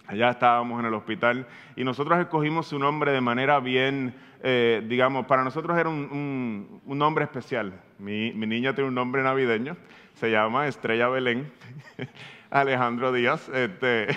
Allá 0.07 0.29
estábamos 0.29 0.79
en 0.79 0.85
el 0.85 0.93
hospital 0.93 1.45
y 1.75 1.83
nosotros 1.83 2.17
escogimos 2.17 2.67
su 2.67 2.79
nombre 2.79 3.11
de 3.11 3.19
manera 3.19 3.59
bien, 3.59 4.15
eh, 4.41 4.81
digamos, 4.87 5.25
para 5.25 5.43
nosotros 5.43 5.77
era 5.77 5.89
un, 5.89 6.81
nombre 6.85 7.25
especial. 7.25 7.73
Mi, 7.99 8.31
niña 8.31 8.73
tiene 8.73 8.87
un 8.87 8.95
nombre 8.95 9.21
navideño, 9.21 9.75
se 10.13 10.31
llama 10.31 10.67
Estrella 10.67 11.09
Belén, 11.09 11.51
Alejandro 12.51 13.11
Díaz. 13.11 13.49
Este, 13.49 14.07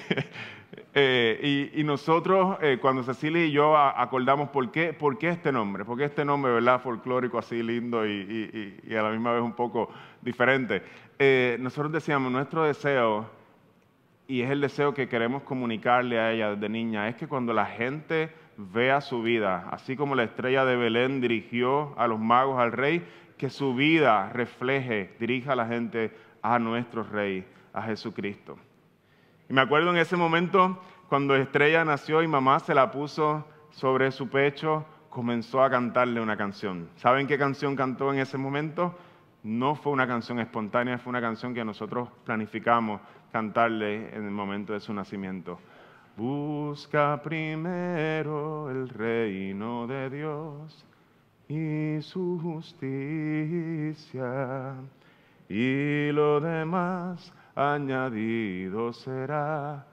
eh, 0.94 1.72
y, 1.74 1.82
nosotros, 1.82 2.58
eh, 2.62 2.78
cuando 2.80 3.02
Cecilia 3.02 3.44
y 3.44 3.50
yo 3.50 3.76
acordamos 3.76 4.50
por 4.50 4.70
qué, 4.70 4.92
por 4.92 5.18
qué 5.18 5.30
este 5.30 5.50
nombre, 5.50 5.84
por 5.84 5.98
qué 5.98 6.04
este 6.04 6.24
nombre, 6.24 6.52
¿verdad? 6.52 6.80
Folclórico, 6.80 7.36
así 7.36 7.64
lindo 7.64 8.06
y, 8.06 8.78
y 8.86 8.94
a 8.94 9.02
la 9.02 9.10
misma 9.10 9.32
vez 9.32 9.42
un 9.42 9.54
poco 9.54 9.90
diferente. 10.22 10.84
nosotros 11.58 11.90
decíamos, 11.90 12.30
nuestro 12.30 12.62
deseo 12.62 13.39
y 14.30 14.42
es 14.42 14.50
el 14.50 14.60
deseo 14.60 14.94
que 14.94 15.08
queremos 15.08 15.42
comunicarle 15.42 16.20
a 16.20 16.30
ella 16.30 16.54
desde 16.54 16.68
niña, 16.68 17.08
es 17.08 17.16
que 17.16 17.26
cuando 17.26 17.52
la 17.52 17.66
gente 17.66 18.32
vea 18.56 19.00
su 19.00 19.22
vida, 19.22 19.66
así 19.72 19.96
como 19.96 20.14
la 20.14 20.22
estrella 20.22 20.64
de 20.64 20.76
Belén 20.76 21.20
dirigió 21.20 21.98
a 21.98 22.06
los 22.06 22.20
magos 22.20 22.60
al 22.60 22.70
rey, 22.70 23.04
que 23.36 23.50
su 23.50 23.74
vida 23.74 24.30
refleje, 24.32 25.16
dirija 25.18 25.54
a 25.54 25.56
la 25.56 25.66
gente 25.66 26.12
a 26.42 26.60
nuestro 26.60 27.02
rey, 27.02 27.44
a 27.72 27.82
Jesucristo. 27.82 28.56
Y 29.48 29.52
me 29.52 29.62
acuerdo 29.62 29.90
en 29.90 29.96
ese 29.96 30.16
momento 30.16 30.80
cuando 31.08 31.34
Estrella 31.34 31.84
nació 31.84 32.22
y 32.22 32.28
mamá 32.28 32.60
se 32.60 32.72
la 32.72 32.92
puso 32.92 33.44
sobre 33.70 34.12
su 34.12 34.28
pecho, 34.28 34.86
comenzó 35.08 35.60
a 35.60 35.70
cantarle 35.70 36.20
una 36.20 36.36
canción. 36.36 36.88
¿Saben 36.94 37.26
qué 37.26 37.36
canción 37.36 37.74
cantó 37.74 38.12
en 38.12 38.20
ese 38.20 38.38
momento? 38.38 38.96
No 39.42 39.74
fue 39.74 39.92
una 39.92 40.06
canción 40.06 40.38
espontánea, 40.38 40.98
fue 40.98 41.10
una 41.10 41.20
canción 41.20 41.54
que 41.54 41.64
nosotros 41.64 42.08
planificamos 42.24 43.00
cantarle 43.32 44.14
en 44.14 44.24
el 44.24 44.30
momento 44.30 44.72
de 44.74 44.80
su 44.80 44.92
nacimiento. 44.92 45.58
Busca 46.16 47.22
primero 47.22 48.70
el 48.70 48.88
reino 48.88 49.86
de 49.86 50.10
Dios 50.10 50.84
y 51.48 52.02
su 52.02 52.38
justicia, 52.42 52.74
y 55.48 56.12
lo 56.12 56.40
demás 56.40 57.32
añadido 57.54 58.92
será. 58.92 59.86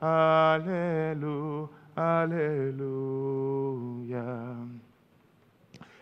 Aleluya, 0.00 1.68
aleluya. 1.94 3.04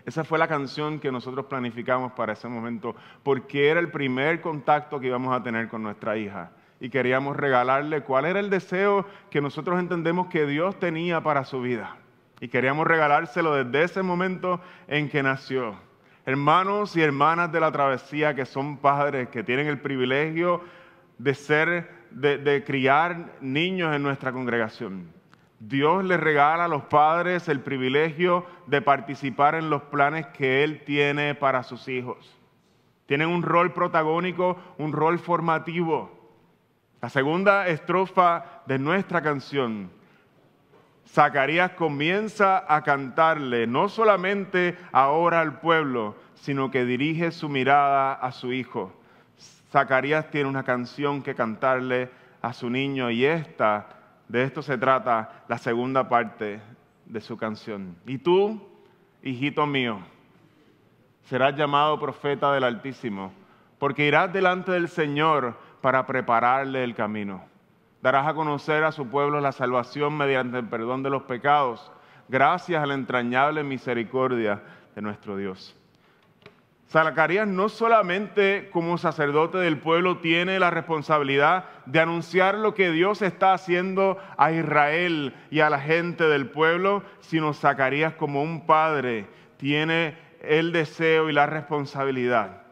Esa 0.05 0.25
fue 0.25 0.39
la 0.39 0.49
canción 0.49 0.99
que 0.99 1.13
nosotros 1.13 1.47
planificamos 1.47 2.13
para 2.13 2.33
ese 2.33 2.49
momento, 2.49 2.97
porque 3.23 3.69
era 3.69 3.81
el 3.81 3.91
primer 3.91 4.41
contacto 4.41 4.99
que 4.99 5.07
íbamos 5.07 5.35
a 5.35 5.43
tener 5.43 5.69
con 5.69 5.83
nuestra 5.83 6.17
hija 6.17 6.51
y 6.83 6.91
queríamos 6.91 7.37
regalarle 7.37 8.01
cuál 8.01 8.25
era 8.25 8.41
el 8.41 8.51
deseo 8.51 9.07
que 9.31 9.41
nosotros 9.41 9.79
entendemos 9.79 10.27
que 10.27 10.47
Dios 10.47 10.77
tenía 10.81 11.21
para 11.21 11.45
su 11.45 11.61
vida. 11.61 11.97
Y 12.41 12.49
queríamos 12.49 12.89
regalárselo 12.89 13.55
desde 13.55 13.85
ese 13.85 14.03
momento 14.03 14.61
en 14.89 15.09
que 15.09 15.23
nació. 15.23 15.77
Hermanos 16.27 16.97
y 16.97 17.03
hermanas 17.03 17.53
de 17.53 17.61
la 17.61 17.71
travesía 17.71 18.35
que 18.35 18.45
son 18.45 18.79
padres, 18.79 19.29
que 19.29 19.45
tienen 19.45 19.69
el 19.69 19.79
privilegio 19.79 20.61
de 21.19 21.35
ser, 21.35 21.89
de, 22.11 22.39
de 22.39 22.65
criar 22.65 23.37
niños 23.41 23.95
en 23.95 24.03
nuestra 24.03 24.33
congregación. 24.33 25.07
Dios 25.65 26.05
les 26.05 26.19
regala 26.19 26.65
a 26.65 26.69
los 26.69 26.83
padres 26.83 27.49
el 27.49 27.61
privilegio 27.61 28.45
de 28.67 28.83
participar 28.83 29.55
en 29.55 29.71
los 29.71 29.83
planes 29.83 30.27
que 30.27 30.65
Él 30.65 30.83
tiene 30.85 31.37
para 31.37 31.63
sus 31.63 31.87
hijos. 31.87 32.37
Tienen 33.07 33.29
un 33.29 33.45
rol 33.45 33.73
protagónico, 33.73 34.57
un 34.79 34.93
rol 34.93 35.21
formativo. 35.21 36.11
La 37.01 37.09
segunda 37.09 37.69
estrofa 37.69 38.63
de 38.67 38.81
nuestra 38.81 39.23
canción, 39.23 39.93
Zacarías 41.07 41.71
comienza 41.73 42.65
a 42.67 42.83
cantarle 42.83 43.69
no 43.69 43.89
solamente 43.89 44.77
ahora 44.91 45.41
al 45.41 45.61
pueblo, 45.61 46.17
sino 46.35 46.73
que 46.73 46.85
dirige 46.85 47.31
su 47.31 47.49
mirada 47.49 48.15
a 48.15 48.33
su 48.33 48.53
hijo. 48.53 48.93
Zacarías 49.71 50.29
tiene 50.29 50.49
una 50.49 50.65
canción 50.65 51.23
que 51.23 51.37
cantarle 51.37 52.11
a 52.41 52.53
su 52.53 52.69
niño 52.69 53.11
y 53.11 53.25
esta, 53.25 54.02
de 54.29 54.45
esto 54.45 54.63
se 54.63 54.79
trata 54.79 55.45
la 55.49 55.59
segunda 55.59 56.09
parte 56.09 56.61
de 57.07 57.21
su 57.21 57.37
canción. 57.37 57.97
Y 58.07 58.19
tú, 58.19 58.61
hijito 59.23 59.67
mío, 59.67 60.01
serás 61.25 61.57
llamado 61.57 61.99
profeta 62.01 62.53
del 62.53 62.65
Altísimo, 62.65 63.33
porque 63.79 64.07
irás 64.07 64.33
delante 64.33 64.73
del 64.73 64.89
Señor 64.89 65.57
para 65.81 66.07
prepararle 66.07 66.85
el 66.85 66.95
camino. 66.95 67.43
Darás 68.01 68.27
a 68.27 68.35
conocer 68.35 68.85
a 68.85 68.93
su 68.93 69.09
pueblo 69.09 69.41
la 69.41 69.53
salvación 69.53 70.17
mediante 70.17 70.59
el 70.59 70.67
perdón 70.67 71.03
de 71.03 71.11
los 71.11 71.23
pecados, 71.23 71.93
gracias 72.29 72.83
a 72.83 72.87
la 72.87 72.95
entrañable 72.95 73.63
misericordia 73.63 74.63
de 74.95 75.03
nuestro 75.03 75.37
Dios. 75.37 75.77
Zacarías 76.93 77.49
no 77.49 77.71
solamente 77.71 78.69
como 78.71 78.99
sacerdote 78.99 79.57
del 79.57 79.79
pueblo 79.79 80.19
tiene 80.19 80.59
la 80.59 80.69
responsabilidad 80.69 81.65
de 81.87 82.01
anunciar 82.01 82.55
lo 82.55 82.75
que 82.75 82.91
Dios 82.91 83.23
está 83.23 83.55
haciendo 83.55 84.19
a 84.37 84.53
Israel 84.53 85.35
y 85.51 85.61
a 85.61 85.71
la 85.71 85.81
gente 85.81 86.25
del 86.25 86.51
pueblo, 86.51 87.03
sino 87.21 87.55
Zacarías 87.55 88.13
como 88.13 88.43
un 88.43 88.67
padre 88.67 89.27
tiene 89.57 90.19
el 90.43 90.73
deseo 90.73 91.31
y 91.31 91.33
la 91.33 91.47
responsabilidad 91.47 92.63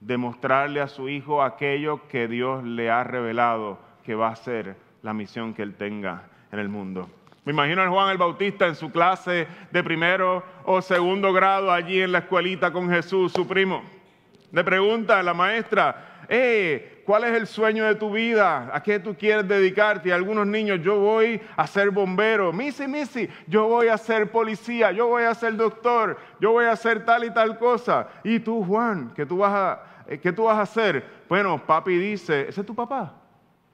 de 0.00 0.16
mostrarle 0.16 0.80
a 0.80 0.88
su 0.88 1.10
hijo 1.10 1.42
aquello 1.42 2.08
que 2.08 2.28
Dios 2.28 2.64
le 2.64 2.90
ha 2.90 3.04
revelado 3.04 3.78
que 4.04 4.14
va 4.14 4.28
a 4.28 4.36
ser 4.36 4.76
la 5.02 5.12
misión 5.12 5.52
que 5.52 5.60
él 5.60 5.74
tenga 5.74 6.22
en 6.50 6.60
el 6.60 6.70
mundo. 6.70 7.10
Me 7.44 7.52
imagino 7.52 7.82
a 7.82 7.88
Juan 7.88 8.10
el 8.10 8.18
Bautista 8.18 8.66
en 8.66 8.74
su 8.74 8.92
clase 8.92 9.46
de 9.70 9.82
primero 9.82 10.44
o 10.64 10.82
segundo 10.82 11.32
grado 11.32 11.72
allí 11.72 12.02
en 12.02 12.12
la 12.12 12.18
escuelita 12.18 12.70
con 12.70 12.90
Jesús, 12.90 13.32
su 13.32 13.48
primo. 13.48 13.82
Le 14.52 14.62
pregunta 14.62 15.18
a 15.18 15.22
la 15.22 15.32
maestra, 15.32 16.24
eh, 16.28 17.02
¿cuál 17.06 17.24
es 17.24 17.32
el 17.32 17.46
sueño 17.46 17.86
de 17.86 17.94
tu 17.94 18.12
vida? 18.12 18.68
¿A 18.72 18.82
qué 18.82 18.98
tú 18.98 19.16
quieres 19.16 19.48
dedicarte? 19.48 20.10
Y 20.10 20.12
algunos 20.12 20.46
niños, 20.46 20.80
yo 20.82 20.98
voy 20.98 21.40
a 21.56 21.66
ser 21.66 21.90
bombero. 21.90 22.52
Missy, 22.52 22.86
Missy, 22.86 23.28
yo 23.46 23.68
voy 23.68 23.88
a 23.88 23.96
ser 23.96 24.30
policía, 24.30 24.92
yo 24.92 25.06
voy 25.06 25.22
a 25.22 25.34
ser 25.34 25.56
doctor, 25.56 26.18
yo 26.40 26.52
voy 26.52 26.66
a 26.66 26.72
hacer 26.72 27.06
tal 27.06 27.24
y 27.24 27.30
tal 27.30 27.58
cosa. 27.58 28.08
Y 28.22 28.40
tú, 28.40 28.62
Juan, 28.64 29.12
¿qué 29.16 29.24
tú 29.24 29.38
vas 29.38 29.52
a, 29.52 29.82
eh, 30.06 30.18
qué 30.18 30.30
tú 30.30 30.44
vas 30.44 30.58
a 30.58 30.62
hacer? 30.62 31.04
Bueno, 31.28 31.64
papi 31.64 31.96
dice, 31.96 32.48
¿ese 32.48 32.60
es 32.60 32.66
tu 32.66 32.74
papá? 32.74 33.19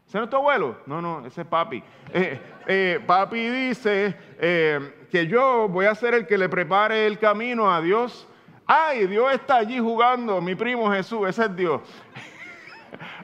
¿Ese 0.07 0.19
no 0.19 0.25
es 0.25 0.31
tu 0.31 0.37
abuelo? 0.37 0.79
No, 0.87 1.03
no, 1.03 1.27
ese 1.27 1.41
es 1.41 1.47
papi. 1.47 1.83
Eh, 2.13 2.41
eh, 2.67 3.01
papi 3.05 3.49
dice 3.49 4.17
eh, 4.39 5.07
que 5.11 5.27
yo 5.27 5.69
voy 5.69 5.87
a 5.87 5.95
ser 5.97 6.15
el 6.15 6.27
que 6.27 6.39
le 6.39 6.49
prepare 6.49 7.07
el 7.07 7.19
camino 7.19 7.73
a 7.73 7.81
Dios. 7.81 8.29
Ay, 8.67 9.09
Dios 9.09 9.33
está 9.33 9.57
allí 9.57 9.81
jugando, 9.81 10.41
mi 10.41 10.55
primo 10.55 10.91
Jesús, 10.93 11.29
ese 11.29 11.47
es 11.47 11.57
Dios. 11.57 11.83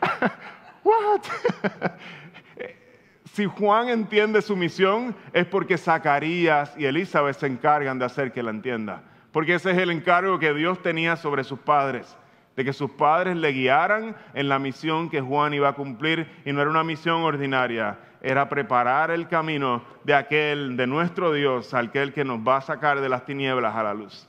What? 0.84 1.22
si 3.32 3.46
Juan 3.46 3.88
entiende 3.88 4.42
su 4.42 4.56
misión 4.56 5.14
es 5.32 5.46
porque 5.46 5.78
Zacarías 5.78 6.76
y 6.76 6.84
Elizabeth 6.84 7.36
se 7.36 7.46
encargan 7.46 7.98
de 8.00 8.06
hacer 8.06 8.32
que 8.32 8.42
la 8.42 8.50
entienda. 8.50 9.04
Porque 9.30 9.54
ese 9.54 9.70
es 9.70 9.78
el 9.78 9.90
encargo 9.90 10.38
que 10.38 10.52
Dios 10.52 10.82
tenía 10.82 11.16
sobre 11.16 11.44
sus 11.44 11.60
padres 11.60 12.16
de 12.56 12.64
que 12.64 12.72
sus 12.72 12.90
padres 12.90 13.36
le 13.36 13.52
guiaran 13.52 14.14
en 14.34 14.48
la 14.48 14.58
misión 14.58 15.08
que 15.08 15.20
Juan 15.20 15.54
iba 15.54 15.68
a 15.68 15.74
cumplir 15.74 16.28
y 16.44 16.52
no 16.52 16.60
era 16.60 16.70
una 16.70 16.84
misión 16.84 17.22
ordinaria, 17.22 17.98
era 18.20 18.48
preparar 18.48 19.10
el 19.10 19.26
camino 19.26 19.82
de 20.04 20.14
aquel, 20.14 20.76
de 20.76 20.86
nuestro 20.86 21.32
Dios, 21.32 21.74
aquel 21.74 22.12
que 22.12 22.24
nos 22.24 22.40
va 22.40 22.58
a 22.58 22.60
sacar 22.60 23.00
de 23.00 23.08
las 23.08 23.24
tinieblas 23.24 23.74
a 23.74 23.82
la 23.82 23.94
luz. 23.94 24.28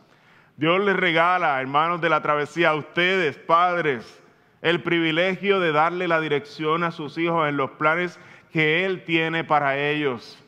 Dios 0.56 0.80
les 0.84 0.96
regala, 0.96 1.60
hermanos 1.60 2.00
de 2.00 2.10
la 2.10 2.22
travesía, 2.22 2.70
a 2.70 2.76
ustedes, 2.76 3.38
padres, 3.38 4.22
el 4.62 4.82
privilegio 4.82 5.60
de 5.60 5.72
darle 5.72 6.08
la 6.08 6.22
dirección 6.22 6.84
a 6.84 6.92
sus 6.92 7.18
hijos 7.18 7.50
en 7.50 7.58
los 7.58 7.72
planes 7.72 8.20
que 8.52 8.86
Él 8.86 9.04
tiene 9.04 9.44
para 9.44 9.78
ellos. 9.78 10.40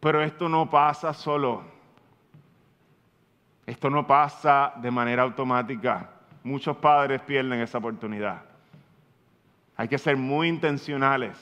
Pero 0.00 0.22
esto 0.22 0.48
no 0.48 0.68
pasa 0.68 1.12
solo. 1.14 1.64
Esto 3.66 3.90
no 3.90 4.06
pasa 4.06 4.72
de 4.76 4.90
manera 4.90 5.22
automática. 5.22 6.15
Muchos 6.46 6.76
padres 6.76 7.20
pierden 7.22 7.60
esa 7.60 7.78
oportunidad. 7.78 8.40
Hay 9.76 9.88
que 9.88 9.98
ser 9.98 10.16
muy 10.16 10.46
intencionales, 10.46 11.36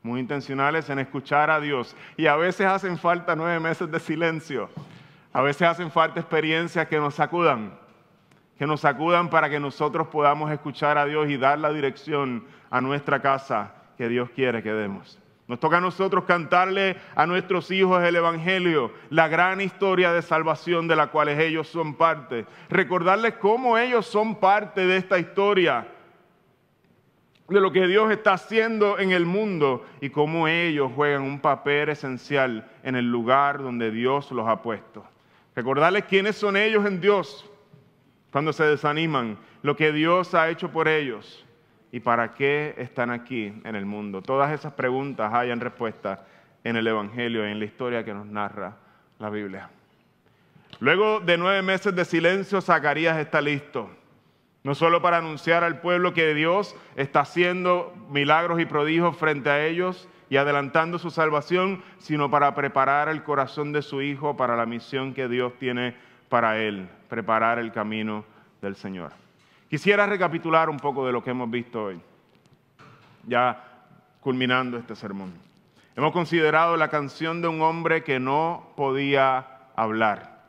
muy 0.00 0.20
intencionales 0.20 0.88
en 0.90 1.00
escuchar 1.00 1.50
a 1.50 1.58
Dios. 1.58 1.96
Y 2.16 2.28
a 2.28 2.36
veces 2.36 2.64
hacen 2.64 2.96
falta 2.96 3.34
nueve 3.34 3.58
meses 3.58 3.90
de 3.90 3.98
silencio. 3.98 4.70
A 5.32 5.42
veces 5.42 5.62
hacen 5.66 5.90
falta 5.90 6.20
experiencias 6.20 6.86
que 6.86 6.98
nos 6.98 7.16
sacudan, 7.16 7.76
que 8.56 8.64
nos 8.64 8.82
sacudan 8.82 9.28
para 9.28 9.50
que 9.50 9.58
nosotros 9.58 10.06
podamos 10.06 10.52
escuchar 10.52 10.98
a 10.98 11.04
Dios 11.04 11.28
y 11.30 11.36
dar 11.36 11.58
la 11.58 11.72
dirección 11.72 12.44
a 12.70 12.80
nuestra 12.80 13.20
casa 13.20 13.74
que 13.98 14.08
Dios 14.08 14.30
quiere 14.30 14.62
que 14.62 14.72
demos. 14.72 15.18
Nos 15.46 15.60
toca 15.60 15.76
a 15.76 15.80
nosotros 15.80 16.24
cantarle 16.24 16.96
a 17.14 17.26
nuestros 17.26 17.70
hijos 17.70 18.02
el 18.02 18.16
Evangelio, 18.16 18.92
la 19.10 19.28
gran 19.28 19.60
historia 19.60 20.12
de 20.12 20.22
salvación 20.22 20.88
de 20.88 20.96
la 20.96 21.08
cual 21.08 21.28
ellos 21.28 21.68
son 21.68 21.96
parte. 21.96 22.46
Recordarles 22.70 23.34
cómo 23.34 23.76
ellos 23.76 24.06
son 24.06 24.36
parte 24.36 24.86
de 24.86 24.96
esta 24.96 25.18
historia, 25.18 25.86
de 27.46 27.60
lo 27.60 27.72
que 27.72 27.86
Dios 27.86 28.10
está 28.10 28.32
haciendo 28.32 28.98
en 28.98 29.12
el 29.12 29.26
mundo 29.26 29.84
y 30.00 30.08
cómo 30.08 30.48
ellos 30.48 30.90
juegan 30.94 31.22
un 31.22 31.40
papel 31.40 31.90
esencial 31.90 32.70
en 32.82 32.96
el 32.96 33.10
lugar 33.10 33.62
donde 33.62 33.90
Dios 33.90 34.30
los 34.30 34.48
ha 34.48 34.62
puesto. 34.62 35.04
Recordarles 35.54 36.04
quiénes 36.04 36.36
son 36.36 36.56
ellos 36.56 36.86
en 36.86 37.02
Dios 37.02 37.50
cuando 38.32 38.54
se 38.54 38.64
desaniman, 38.64 39.36
lo 39.60 39.76
que 39.76 39.92
Dios 39.92 40.34
ha 40.34 40.48
hecho 40.48 40.70
por 40.70 40.88
ellos 40.88 41.44
y 41.94 42.00
para 42.00 42.34
qué 42.34 42.74
están 42.76 43.12
aquí 43.12 43.54
en 43.62 43.76
el 43.76 43.86
mundo. 43.86 44.20
Todas 44.20 44.50
esas 44.50 44.72
preguntas 44.72 45.32
hayan 45.32 45.60
respuesta 45.60 46.26
en 46.64 46.74
el 46.74 46.88
Evangelio 46.88 47.46
y 47.46 47.52
en 47.52 47.60
la 47.60 47.66
historia 47.66 48.04
que 48.04 48.12
nos 48.12 48.26
narra 48.26 48.74
la 49.20 49.30
Biblia. 49.30 49.70
Luego 50.80 51.20
de 51.20 51.38
nueve 51.38 51.62
meses 51.62 51.94
de 51.94 52.04
silencio, 52.04 52.60
Zacarías 52.60 53.16
está 53.18 53.40
listo. 53.40 53.88
No 54.64 54.74
solo 54.74 55.02
para 55.02 55.18
anunciar 55.18 55.62
al 55.62 55.80
pueblo 55.80 56.12
que 56.12 56.34
Dios 56.34 56.74
está 56.96 57.20
haciendo 57.20 57.94
milagros 58.10 58.58
y 58.58 58.66
prodigios 58.66 59.16
frente 59.16 59.50
a 59.50 59.64
ellos 59.64 60.08
y 60.28 60.36
adelantando 60.36 60.98
su 60.98 61.12
salvación, 61.12 61.80
sino 61.98 62.28
para 62.28 62.56
preparar 62.56 63.08
el 63.08 63.22
corazón 63.22 63.72
de 63.72 63.82
su 63.82 64.02
hijo 64.02 64.36
para 64.36 64.56
la 64.56 64.66
misión 64.66 65.14
que 65.14 65.28
Dios 65.28 65.52
tiene 65.60 65.94
para 66.28 66.58
él, 66.58 66.88
preparar 67.08 67.60
el 67.60 67.70
camino 67.70 68.24
del 68.60 68.74
Señor. 68.74 69.12
Quisiera 69.68 70.06
recapitular 70.06 70.68
un 70.68 70.78
poco 70.78 71.06
de 71.06 71.12
lo 71.12 71.22
que 71.22 71.30
hemos 71.30 71.50
visto 71.50 71.84
hoy, 71.84 72.00
ya 73.26 73.64
culminando 74.20 74.76
este 74.76 74.94
sermón. 74.94 75.32
Hemos 75.96 76.12
considerado 76.12 76.76
la 76.76 76.88
canción 76.88 77.40
de 77.40 77.48
un 77.48 77.62
hombre 77.62 78.02
que 78.02 78.18
no 78.18 78.72
podía 78.76 79.46
hablar. 79.76 80.42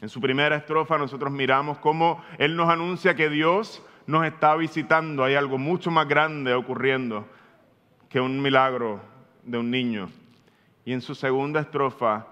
En 0.00 0.08
su 0.08 0.20
primera 0.20 0.56
estrofa 0.56 0.98
nosotros 0.98 1.32
miramos 1.32 1.78
cómo 1.78 2.22
Él 2.38 2.56
nos 2.56 2.68
anuncia 2.68 3.14
que 3.14 3.28
Dios 3.28 3.82
nos 4.06 4.26
está 4.26 4.54
visitando. 4.56 5.24
Hay 5.24 5.34
algo 5.34 5.58
mucho 5.58 5.90
más 5.90 6.08
grande 6.08 6.54
ocurriendo 6.54 7.26
que 8.08 8.20
un 8.20 8.40
milagro 8.40 9.00
de 9.44 9.58
un 9.58 9.70
niño. 9.70 10.08
Y 10.84 10.92
en 10.92 11.00
su 11.00 11.14
segunda 11.14 11.60
estrofa 11.60 12.26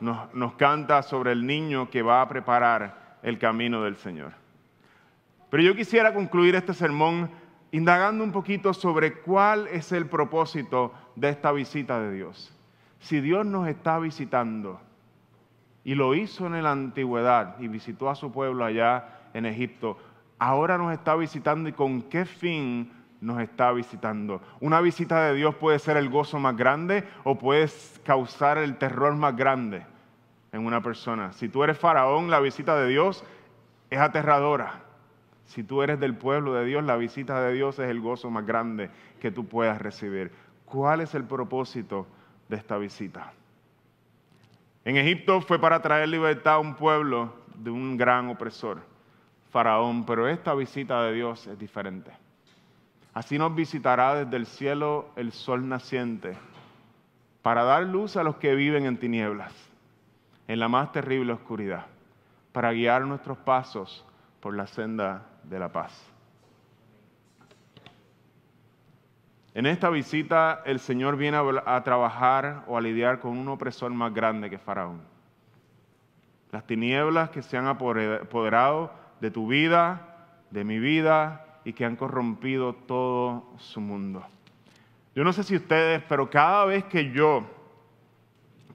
nos, 0.00 0.34
nos 0.34 0.54
canta 0.54 1.02
sobre 1.02 1.32
el 1.32 1.46
niño 1.46 1.90
que 1.90 2.02
va 2.02 2.20
a 2.20 2.28
preparar 2.28 3.18
el 3.22 3.38
camino 3.38 3.82
del 3.82 3.96
Señor. 3.96 4.41
Pero 5.52 5.64
yo 5.64 5.76
quisiera 5.76 6.14
concluir 6.14 6.54
este 6.54 6.72
sermón 6.72 7.28
indagando 7.72 8.24
un 8.24 8.32
poquito 8.32 8.72
sobre 8.72 9.20
cuál 9.20 9.68
es 9.68 9.92
el 9.92 10.06
propósito 10.06 10.94
de 11.14 11.28
esta 11.28 11.52
visita 11.52 12.00
de 12.00 12.10
Dios. 12.10 12.56
Si 13.00 13.20
Dios 13.20 13.44
nos 13.44 13.68
está 13.68 13.98
visitando 13.98 14.80
y 15.84 15.94
lo 15.94 16.14
hizo 16.14 16.46
en 16.46 16.62
la 16.62 16.72
antigüedad 16.72 17.60
y 17.60 17.68
visitó 17.68 18.08
a 18.08 18.14
su 18.14 18.32
pueblo 18.32 18.64
allá 18.64 19.20
en 19.34 19.44
Egipto, 19.44 19.98
ahora 20.38 20.78
nos 20.78 20.90
está 20.90 21.16
visitando 21.16 21.68
y 21.68 21.74
con 21.74 22.00
qué 22.00 22.24
fin 22.24 22.90
nos 23.20 23.38
está 23.38 23.72
visitando. 23.72 24.40
Una 24.58 24.80
visita 24.80 25.22
de 25.24 25.34
Dios 25.34 25.54
puede 25.56 25.78
ser 25.80 25.98
el 25.98 26.08
gozo 26.08 26.38
más 26.38 26.56
grande 26.56 27.04
o 27.24 27.36
puede 27.36 27.68
causar 28.04 28.56
el 28.56 28.78
terror 28.78 29.14
más 29.16 29.36
grande 29.36 29.84
en 30.50 30.64
una 30.64 30.82
persona. 30.82 31.34
Si 31.34 31.50
tú 31.50 31.62
eres 31.62 31.76
faraón, 31.76 32.30
la 32.30 32.40
visita 32.40 32.74
de 32.74 32.88
Dios 32.88 33.22
es 33.90 33.98
aterradora. 33.98 34.91
Si 35.46 35.62
tú 35.62 35.82
eres 35.82 36.00
del 36.00 36.16
pueblo 36.16 36.54
de 36.54 36.64
Dios, 36.64 36.84
la 36.84 36.96
visita 36.96 37.40
de 37.42 37.52
Dios 37.52 37.78
es 37.78 37.90
el 37.90 38.00
gozo 38.00 38.30
más 38.30 38.46
grande 38.46 38.90
que 39.20 39.30
tú 39.30 39.46
puedas 39.46 39.80
recibir. 39.80 40.32
¿Cuál 40.64 41.00
es 41.02 41.14
el 41.14 41.24
propósito 41.24 42.06
de 42.48 42.56
esta 42.56 42.78
visita? 42.78 43.32
En 44.84 44.96
Egipto 44.96 45.40
fue 45.40 45.60
para 45.60 45.80
traer 45.82 46.08
libertad 46.08 46.54
a 46.54 46.58
un 46.58 46.74
pueblo 46.74 47.34
de 47.56 47.70
un 47.70 47.96
gran 47.96 48.28
opresor, 48.28 48.80
Faraón, 49.50 50.04
pero 50.04 50.26
esta 50.26 50.54
visita 50.54 51.02
de 51.02 51.12
Dios 51.12 51.46
es 51.46 51.58
diferente. 51.58 52.10
Así 53.14 53.38
nos 53.38 53.54
visitará 53.54 54.14
desde 54.14 54.36
el 54.36 54.46
cielo 54.46 55.10
el 55.16 55.32
sol 55.32 55.68
naciente, 55.68 56.36
para 57.42 57.62
dar 57.62 57.82
luz 57.82 58.16
a 58.16 58.22
los 58.22 58.36
que 58.36 58.54
viven 58.54 58.86
en 58.86 58.96
tinieblas, 58.96 59.52
en 60.48 60.58
la 60.58 60.68
más 60.68 60.92
terrible 60.92 61.32
oscuridad, 61.34 61.86
para 62.52 62.72
guiar 62.72 63.02
nuestros 63.02 63.38
pasos 63.38 64.04
por 64.40 64.54
la 64.54 64.66
senda 64.66 65.26
de 65.44 65.58
la 65.58 65.70
paz. 65.70 66.12
En 69.54 69.66
esta 69.66 69.90
visita 69.90 70.62
el 70.64 70.78
Señor 70.78 71.16
viene 71.16 71.38
a, 71.66 71.82
trabajar 71.82 72.64
o 72.66 72.78
a 72.78 72.80
lidiar 72.80 73.20
con 73.20 73.36
un 73.36 73.48
opresor 73.48 73.92
más 73.92 74.14
grande 74.14 74.48
que 74.48 74.58
Faraón. 74.58 75.02
Las 76.50 76.66
tinieblas 76.66 77.30
que 77.30 77.42
se 77.42 77.58
han 77.58 77.66
apoderado 77.66 78.92
de 79.20 79.30
tu 79.30 79.46
vida, 79.46 80.38
de 80.50 80.64
mi 80.64 80.78
vida 80.78 81.60
y 81.64 81.74
que 81.74 81.84
han 81.84 81.96
corrompido 81.96 82.74
todo 82.74 83.52
su 83.58 83.80
mundo. 83.80 84.26
Yo 85.14 85.22
no 85.22 85.32
sé 85.34 85.42
si 85.42 85.56
ustedes, 85.56 86.02
pero 86.08 86.30
cada 86.30 86.64
vez 86.64 86.84
que 86.84 87.10
yo 87.10 87.44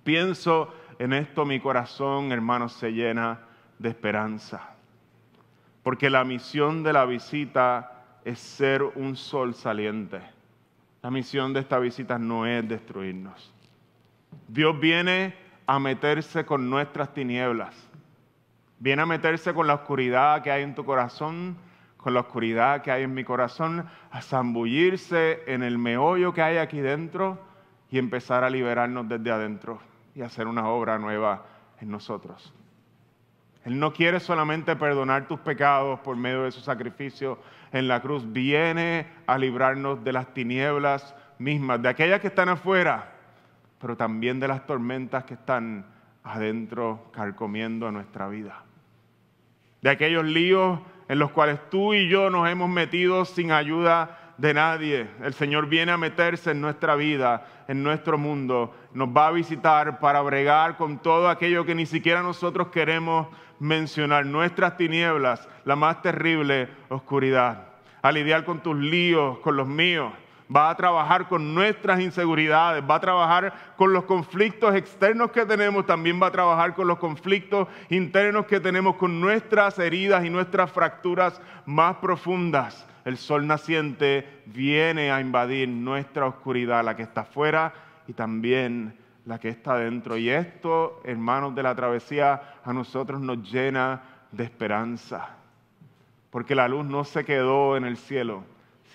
pienso 0.04 0.72
en 1.00 1.14
esto, 1.14 1.44
mi 1.44 1.60
corazón, 1.60 2.32
hermanos, 2.32 2.74
se 2.74 2.92
llena 2.92 3.40
de 3.80 3.90
esperanza 3.90 4.77
porque 5.88 6.10
la 6.10 6.26
misión 6.26 6.84
de 6.84 6.92
la 6.92 7.06
visita 7.06 8.04
es 8.26 8.40
ser 8.40 8.84
un 8.84 9.16
sol 9.16 9.56
saliente. 9.56 10.20
La 11.02 11.10
misión 11.10 11.54
de 11.54 11.62
esta 11.62 11.80
visita 11.80 12.20
no 12.20 12.46
es 12.46 12.68
destruirnos. 12.68 13.54
Dios 14.50 14.78
viene 14.82 15.34
a 15.66 15.80
meterse 15.80 16.46
con 16.46 16.70
nuestras 16.70 17.14
tinieblas. 17.14 17.74
Viene 18.80 19.04
a 19.04 19.06
meterse 19.06 19.54
con 19.54 19.66
la 19.66 19.76
oscuridad 19.76 20.42
que 20.42 20.52
hay 20.52 20.64
en 20.64 20.76
tu 20.76 20.84
corazón, 20.84 21.56
con 21.96 22.14
la 22.14 22.20
oscuridad 22.20 22.82
que 22.82 22.92
hay 22.92 23.04
en 23.04 23.14
mi 23.14 23.24
corazón, 23.24 23.88
a 24.12 24.22
zambullirse 24.22 25.44
en 25.48 25.64
el 25.64 25.78
meollo 25.78 26.34
que 26.34 26.42
hay 26.42 26.58
aquí 26.58 26.82
dentro 26.82 27.40
y 27.90 27.98
empezar 27.98 28.44
a 28.44 28.50
liberarnos 28.50 29.08
desde 29.08 29.32
adentro 29.32 29.80
y 30.14 30.22
hacer 30.22 30.48
una 30.48 30.68
obra 30.68 31.00
nueva 31.00 31.46
en 31.80 31.90
nosotros. 31.90 32.54
Él 33.68 33.78
no 33.78 33.92
quiere 33.92 34.22
solamente 34.22 34.78
perdonar 34.78 35.28
tus 35.28 35.42
pecados 35.42 36.00
por 36.00 36.16
medio 36.16 36.44
de 36.44 36.54
su 36.54 36.62
sacrificio 36.62 37.38
en 37.74 37.90
la 37.90 38.02
cruz, 38.02 38.24
viene 38.32 39.08
a 39.28 39.38
librarnos 39.38 40.02
de 40.06 40.14
las 40.14 40.34
tinieblas 40.34 41.14
mismas, 41.38 41.82
de 41.82 41.90
aquellas 41.90 42.22
que 42.22 42.28
están 42.28 42.48
afuera, 42.48 43.12
pero 43.78 43.98
también 43.98 44.40
de 44.40 44.48
las 44.48 44.66
tormentas 44.66 45.26
que 45.26 45.34
están 45.34 45.86
adentro 46.24 47.12
carcomiendo 47.12 47.92
nuestra 47.92 48.30
vida. 48.30 48.64
De 49.82 49.90
aquellos 49.90 50.24
líos 50.24 50.80
en 51.10 51.20
los 51.20 51.32
cuales 51.32 51.60
tú 51.70 51.94
y 51.94 52.08
yo 52.08 52.30
nos 52.30 52.48
hemos 52.48 52.70
metido 52.70 53.26
sin 53.26 53.52
ayuda 53.52 54.17
de 54.38 54.54
nadie. 54.54 55.08
El 55.24 55.34
Señor 55.34 55.68
viene 55.68 55.92
a 55.92 55.98
meterse 55.98 56.52
en 56.52 56.62
nuestra 56.62 56.96
vida, 56.96 57.46
en 57.68 57.84
nuestro 57.84 58.18
mundo. 58.18 58.74
Nos 58.94 59.10
va 59.10 59.28
a 59.28 59.32
visitar 59.32 60.00
para 60.00 60.22
bregar 60.22 60.78
con 60.78 61.00
todo 61.00 61.30
aquello 61.30 61.66
que 61.66 61.76
ni 61.76 61.86
siquiera 61.86 62.22
nosotros 62.22 62.68
queremos 62.68 63.28
mencionar. 63.60 64.26
Nuestras 64.26 64.78
tinieblas, 64.78 65.48
la 65.66 65.76
más 65.76 66.02
terrible 66.02 66.70
oscuridad. 66.90 67.70
A 68.02 68.12
lidiar 68.12 68.46
con 68.46 68.62
tus 68.62 68.76
líos, 68.76 69.40
con 69.40 69.58
los 69.58 69.68
míos. 69.68 70.14
Va 70.54 70.70
a 70.70 70.76
trabajar 70.76 71.28
con 71.28 71.54
nuestras 71.54 72.00
inseguridades, 72.00 72.84
va 72.90 72.96
a 72.96 73.02
trabajar 73.02 73.54
con 73.76 73.92
los 73.92 74.06
conflictos 74.06 74.76
externos 74.76 75.32
que 75.32 75.46
tenemos, 75.46 75.86
también 75.86 76.22
va 76.22 76.28
a 76.28 76.32
trabajar 76.32 76.74
con 76.74 76.88
los 76.88 77.00
conflictos 77.00 77.68
internos 77.90 78.46
que 78.46 78.60
tenemos, 78.60 78.96
con 78.96 79.20
nuestras 79.20 79.78
heridas 79.78 80.24
y 80.24 80.30
nuestras 80.30 80.72
fracturas 80.72 81.42
más 81.66 81.98
profundas 81.98 82.88
el 83.08 83.16
sol 83.16 83.48
naciente 83.48 84.44
viene 84.48 85.12
a 85.12 85.22
invadir 85.22 85.70
nuestra 85.70 86.26
oscuridad, 86.26 86.84
la 86.84 86.98
que 86.98 87.04
está 87.04 87.22
afuera 87.22 87.74
y 88.06 88.12
también 88.12 88.98
la 89.26 89.40
que 89.40 89.48
está 89.48 89.78
dentro. 89.78 90.18
Y 90.18 90.30
esto, 90.30 91.00
hermanos 91.06 91.56
de 91.56 91.64
la 91.64 91.74
travesía, 91.74 92.56
a 92.66 92.74
nosotros 92.74 93.22
nos 93.22 93.50
llena 93.50 94.02
de 94.34 94.44
esperanza. 94.44 95.38
Porque 96.30 96.54
la 96.54 96.68
luz 96.68 96.86
no 96.86 97.06
se 97.06 97.24
quedó 97.24 97.78
en 97.78 97.86
el 97.86 97.96
cielo, 97.96 98.44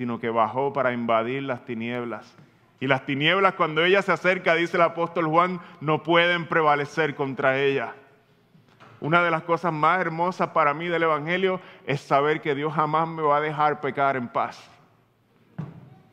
sino 0.03 0.19
que 0.19 0.31
bajó 0.31 0.73
para 0.73 0.93
invadir 0.93 1.45
las 1.45 1.65
tinieblas. 1.65 2.35
Y 2.81 2.89
las 2.89 3.07
tinieblas, 3.07 3.55
cuando 3.55 3.85
ella 3.85 4.03
se 4.03 4.11
acerca, 4.11 4.57
dice 4.57 4.77
el 4.77 4.83
apóstol 4.83 5.29
Juan, 5.29 5.61
no 5.81 6.03
pueden 6.03 6.49
prevalecer 6.49 7.15
contra 7.15 7.61
ella. 7.61 7.95
Una 8.99 9.23
de 9.23 9.31
las 9.31 9.45
cosas 9.45 9.73
más 9.73 10.01
hermosas 10.01 10.49
para 10.49 10.75
mí 10.75 10.89
del 10.89 11.05
Evangelio 11.05 11.61
es 11.87 12.01
saber 12.01 12.41
que 12.41 12.57
Dios 12.57 12.75
jamás 12.75 13.07
me 13.07 13.23
va 13.23 13.37
a 13.37 13.41
dejar 13.41 13.81
pecar 13.81 14.17
en 14.17 14.27
paz. 14.27 14.61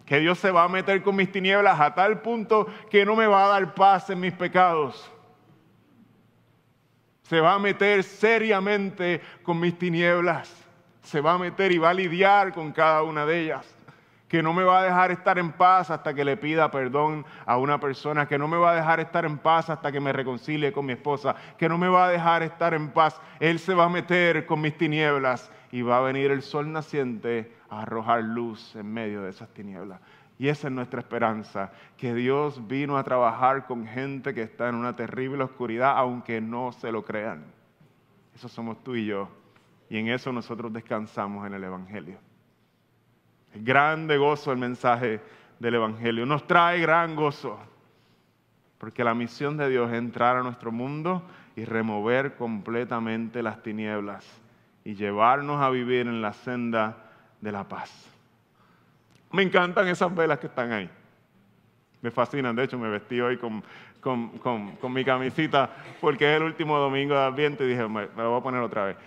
Que 0.06 0.20
Dios 0.20 0.38
se 0.38 0.52
va 0.52 0.66
a 0.66 0.70
meter 0.70 1.02
con 1.02 1.16
mis 1.16 1.32
tinieblas 1.32 1.80
a 1.80 1.96
tal 1.96 2.22
punto 2.22 2.68
que 2.92 3.04
no 3.04 3.16
me 3.16 3.26
va 3.26 3.46
a 3.46 3.48
dar 3.48 3.74
paz 3.74 4.12
en 4.12 4.20
mis 4.20 4.34
pecados. 4.34 5.12
Se 7.24 7.42
va 7.42 7.56
a 7.56 7.60
meter 7.60 8.04
seriamente 8.04 9.20
con 9.42 9.60
mis 9.60 9.76
tinieblas. 9.80 10.56
Se 11.02 11.22
va 11.22 11.34
a 11.34 11.38
meter 11.40 11.72
y 11.72 11.80
va 11.80 11.90
a 11.90 11.94
lidiar 11.96 12.54
con 12.54 12.72
cada 12.72 13.02
una 13.02 13.26
de 13.26 13.40
ellas 13.40 13.79
que 14.30 14.44
no 14.44 14.54
me 14.54 14.64
va 14.64 14.80
a 14.80 14.84
dejar 14.84 15.12
estar 15.12 15.40
en 15.40 15.52
paz 15.52 15.90
hasta 15.90 16.14
que 16.14 16.24
le 16.24 16.38
pida 16.38 16.70
perdón 16.70 17.26
a 17.48 17.58
una 17.58 17.80
persona, 17.80 18.28
que 18.28 18.38
no 18.38 18.48
me 18.48 18.58
va 18.58 18.72
a 18.72 18.76
dejar 18.76 19.00
estar 19.00 19.26
en 19.26 19.40
paz 19.40 19.72
hasta 19.72 19.92
que 19.92 20.00
me 20.00 20.14
reconcilie 20.14 20.72
con 20.72 20.86
mi 20.86 20.94
esposa, 20.94 21.36
que 21.58 21.68
no 21.68 21.80
me 21.80 21.90
va 21.90 22.06
a 22.06 22.10
dejar 22.10 22.44
estar 22.44 22.76
en 22.76 22.92
paz. 22.92 23.20
Él 23.40 23.58
se 23.58 23.74
va 23.74 23.86
a 23.86 23.90
meter 23.90 24.46
con 24.46 24.62
mis 24.62 24.78
tinieblas 24.78 25.52
y 25.72 25.82
va 25.82 25.98
a 25.98 26.02
venir 26.02 26.30
el 26.30 26.44
sol 26.44 26.72
naciente 26.72 27.52
a 27.72 27.82
arrojar 27.82 28.24
luz 28.24 28.76
en 28.76 28.94
medio 28.94 29.24
de 29.24 29.32
esas 29.32 29.50
tinieblas. 29.50 30.00
Y 30.38 30.48
esa 30.48 30.68
es 30.68 30.74
nuestra 30.74 31.02
esperanza, 31.02 31.72
que 31.98 32.14
Dios 32.14 32.68
vino 32.68 32.98
a 32.98 33.04
trabajar 33.04 33.66
con 33.66 33.86
gente 33.88 34.34
que 34.34 34.44
está 34.44 34.70
en 34.70 34.76
una 34.76 34.96
terrible 34.96 35.44
oscuridad, 35.44 35.98
aunque 35.98 36.40
no 36.40 36.72
se 36.72 36.92
lo 36.92 37.04
crean. 37.04 37.44
Eso 38.36 38.48
somos 38.48 38.82
tú 38.84 38.96
y 38.96 39.08
yo. 39.08 39.28
Y 39.90 39.98
en 39.98 40.08
eso 40.08 40.32
nosotros 40.32 40.72
descansamos 40.72 41.46
en 41.48 41.56
el 41.56 41.64
Evangelio. 41.64 42.29
Grande 43.56 44.18
gozo 44.18 44.52
el 44.52 44.58
mensaje 44.58 45.22
del 45.60 45.76
Evangelio. 45.76 46.26
Nos 46.26 46.46
trae 46.48 46.80
gran 46.80 47.16
gozo. 47.16 47.60
Porque 48.78 49.04
la 49.04 49.14
misión 49.14 49.58
de 49.58 49.70
Dios 49.70 49.92
es 49.92 49.98
entrar 49.98 50.38
a 50.38 50.44
nuestro 50.44 50.72
mundo 50.72 51.24
y 51.56 51.66
remover 51.66 52.36
completamente 52.36 53.44
las 53.44 53.62
tinieblas 53.62 54.26
y 54.86 54.96
llevarnos 54.96 55.62
a 55.62 55.70
vivir 55.70 56.08
en 56.08 56.22
la 56.22 56.32
senda 56.32 56.98
de 57.42 57.52
la 57.52 57.68
paz. 57.68 58.10
Me 59.32 59.44
encantan 59.44 59.88
esas 59.88 60.16
velas 60.16 60.40
que 60.40 60.48
están 60.48 60.72
ahí. 60.72 60.90
Me 62.02 62.10
fascinan. 62.10 62.56
De 62.56 62.64
hecho, 62.64 62.78
me 62.78 62.90
vestí 62.90 63.20
hoy 63.20 63.38
con, 63.38 63.62
con, 64.00 64.94
mi 64.94 65.04
camisita 65.04 65.70
porque 66.00 66.32
es 66.32 66.38
el 66.38 66.44
último 66.44 66.78
domingo 66.78 67.14
de 67.14 67.22
Adviento 67.22 67.66
y 67.66 67.70
dije, 67.70 67.88
me, 67.88 68.08
me 68.08 68.24
lo 68.24 68.30
voy 68.30 68.40
a 68.40 68.44
poner 68.44 68.62
otra 68.62 68.86
vez. 68.86 68.98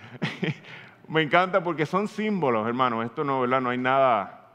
Me 1.13 1.21
encanta 1.21 1.63
porque 1.63 1.85
son 1.85 2.07
símbolos, 2.07 2.67
hermano. 2.67 3.03
Esto 3.03 3.23
no, 3.23 3.41
¿verdad? 3.41 3.61
No 3.61 3.69
hay 3.69 3.77
nada. 3.77 4.47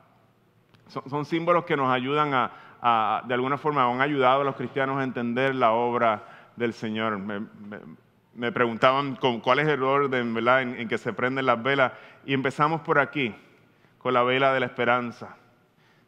Son, 0.89 1.25
símbolos 1.25 1.65
que 1.65 1.77
nos 1.77 1.89
ayudan 1.89 2.35
a, 2.35 3.23
de 3.29 3.35
alguna 3.35 3.59
forma, 3.59 3.89
han 3.89 4.01
ayudado 4.01 4.41
a 4.41 4.45
los 4.45 4.57
cristianos 4.57 4.99
a 4.99 5.05
entender 5.05 5.55
la 5.55 5.71
obra 5.71 6.25
del 6.57 6.73
Señor. 6.73 7.17
Me, 8.35 8.51
preguntaban 8.51 9.15
con, 9.15 9.39
cuál 9.39 9.61
es 9.61 9.69
el 9.69 9.85
orden, 9.85 10.35
¿verdad? 10.35 10.63
En, 10.63 10.81
en 10.81 10.89
que 10.89 10.99
se 10.99 11.13
prenden 11.13 11.47
las 11.47 11.63
velas. 11.63 11.93
Y 12.27 12.35
empezamos 12.35 12.81
por 12.81 12.99
aquí, 12.99 13.33
con 13.99 14.13
la 14.13 14.25
vela 14.25 14.53
de 14.53 14.59
la 14.59 14.67
esperanza. 14.67 15.37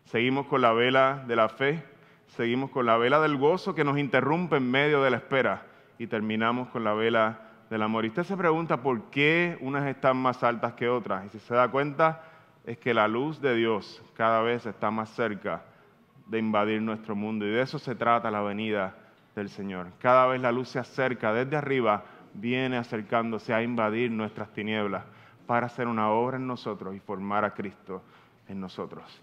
Seguimos 0.06 0.46
con 0.46 0.62
la 0.62 0.72
vela 0.72 1.22
de 1.28 1.36
la 1.36 1.48
fe. 1.48 1.80
Seguimos 2.26 2.70
con 2.70 2.86
la 2.86 2.96
vela 2.96 3.20
del 3.20 3.36
gozo 3.36 3.76
que 3.76 3.84
nos 3.84 3.98
interrumpe 3.98 4.56
en 4.56 4.68
medio 4.68 5.00
de 5.00 5.10
la 5.10 5.18
espera. 5.18 5.62
Y 5.96 6.08
terminamos 6.08 6.70
con 6.70 6.82
la 6.82 6.92
vela 6.92 7.49
del 7.70 7.83
amor. 7.83 8.04
Y 8.04 8.09
usted 8.09 8.24
se 8.24 8.37
pregunta 8.37 8.83
por 8.83 9.04
qué 9.11 9.56
unas 9.61 9.87
están 9.87 10.16
más 10.16 10.42
altas 10.42 10.74
que 10.74 10.88
otras. 10.88 11.24
Y 11.26 11.28
si 11.30 11.38
se 11.38 11.54
da 11.54 11.68
cuenta, 11.68 12.22
es 12.66 12.76
que 12.78 12.92
la 12.92 13.09
luz 13.09 13.40
de 13.40 13.54
Dios 13.54 14.02
cada 14.16 14.42
vez 14.42 14.66
está 14.66 14.90
más 14.90 15.09
cerca 15.11 15.62
de 16.26 16.38
invadir 16.38 16.83
nuestro 16.83 17.14
mundo. 17.14 17.46
Y 17.46 17.50
de 17.50 17.62
eso 17.62 17.78
se 17.78 17.94
trata 17.94 18.30
la 18.30 18.42
venida 18.42 18.96
del 19.37 19.48
Señor. 19.48 19.87
Cada 20.00 20.26
vez 20.26 20.40
la 20.40 20.52
luz 20.52 20.68
se 20.68 20.80
acerca 20.80 21.33
desde 21.33 21.56
arriba, 21.56 22.04
viene 22.35 22.76
acercándose 22.76 23.54
a 23.54 23.62
invadir 23.62 24.11
nuestras 24.11 24.52
tinieblas 24.52 25.04
para 25.46 25.66
hacer 25.66 25.87
una 25.87 26.11
obra 26.11 26.37
en 26.37 26.46
nosotros 26.46 26.94
y 26.94 27.00
formar 27.00 27.44
a 27.44 27.54
Cristo 27.54 28.02
en 28.48 28.61
nosotros. 28.61 29.20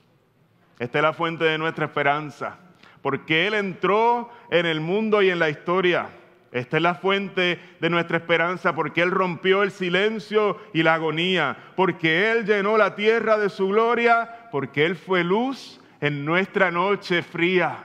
Esta 0.79 0.99
es 0.99 1.03
la 1.03 1.13
fuente 1.13 1.43
de 1.43 1.57
nuestra 1.57 1.85
esperanza, 1.85 2.57
porque 3.01 3.47
Él 3.47 3.55
entró 3.55 4.29
en 4.49 4.65
el 4.65 4.79
mundo 4.79 5.21
y 5.21 5.29
en 5.29 5.39
la 5.39 5.49
historia 5.49 6.09
esta 6.57 6.77
es 6.77 6.83
la 6.83 6.95
fuente 6.95 7.59
de 7.79 7.89
nuestra 7.89 8.17
esperanza 8.17 8.73
porque 8.73 9.01
Él 9.01 9.11
rompió 9.11 9.63
el 9.63 9.71
silencio 9.71 10.57
y 10.73 10.83
la 10.83 10.95
agonía, 10.95 11.57
porque 11.75 12.31
Él 12.31 12.45
llenó 12.45 12.77
la 12.77 12.95
tierra 12.95 13.37
de 13.37 13.49
su 13.49 13.67
gloria, 13.67 14.49
porque 14.51 14.85
Él 14.85 14.95
fue 14.95 15.23
luz 15.23 15.79
en 16.01 16.25
nuestra 16.25 16.71
noche 16.71 17.21
fría. 17.21 17.83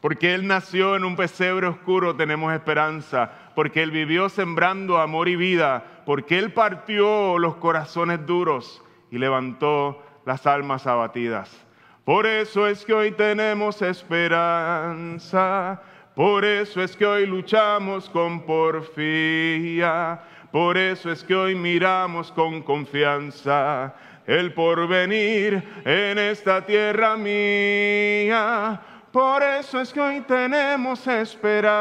Porque 0.00 0.34
Él 0.34 0.46
nació 0.46 0.96
en 0.96 1.04
un 1.04 1.14
pesebre 1.14 1.66
oscuro 1.66 2.16
tenemos 2.16 2.54
esperanza, 2.54 3.30
porque 3.54 3.82
Él 3.82 3.90
vivió 3.90 4.28
sembrando 4.28 4.98
amor 4.98 5.28
y 5.28 5.36
vida, 5.36 6.02
porque 6.06 6.38
Él 6.38 6.52
partió 6.52 7.38
los 7.38 7.56
corazones 7.56 8.24
duros 8.26 8.82
y 9.10 9.18
levantó 9.18 10.02
las 10.24 10.46
almas 10.46 10.86
abatidas. 10.86 11.66
Por 12.04 12.26
eso 12.26 12.66
es 12.66 12.84
que 12.84 12.94
hoy 12.94 13.12
tenemos 13.12 13.82
esperanza 13.82 15.20
por 16.14 16.44
eso 16.44 16.82
es 16.82 16.96
que 16.96 17.06
hoy 17.06 17.26
luchamos 17.26 18.08
con 18.08 18.40
porfía, 18.42 20.20
por 20.50 20.76
eso 20.76 21.10
es 21.10 21.22
que 21.22 21.34
hoy 21.34 21.54
miramos 21.54 22.32
con 22.32 22.62
confianza 22.62 23.94
el 24.26 24.52
porvenir 24.52 25.62
en 25.84 26.18
esta 26.18 26.64
tierra 26.64 27.16
mía. 27.16 28.80
Por 29.12 29.42
eso 29.42 29.80
es 29.80 29.92
que 29.92 30.00
hoy 30.00 30.20
tenemos 30.20 31.04
esperanza, 31.08 31.74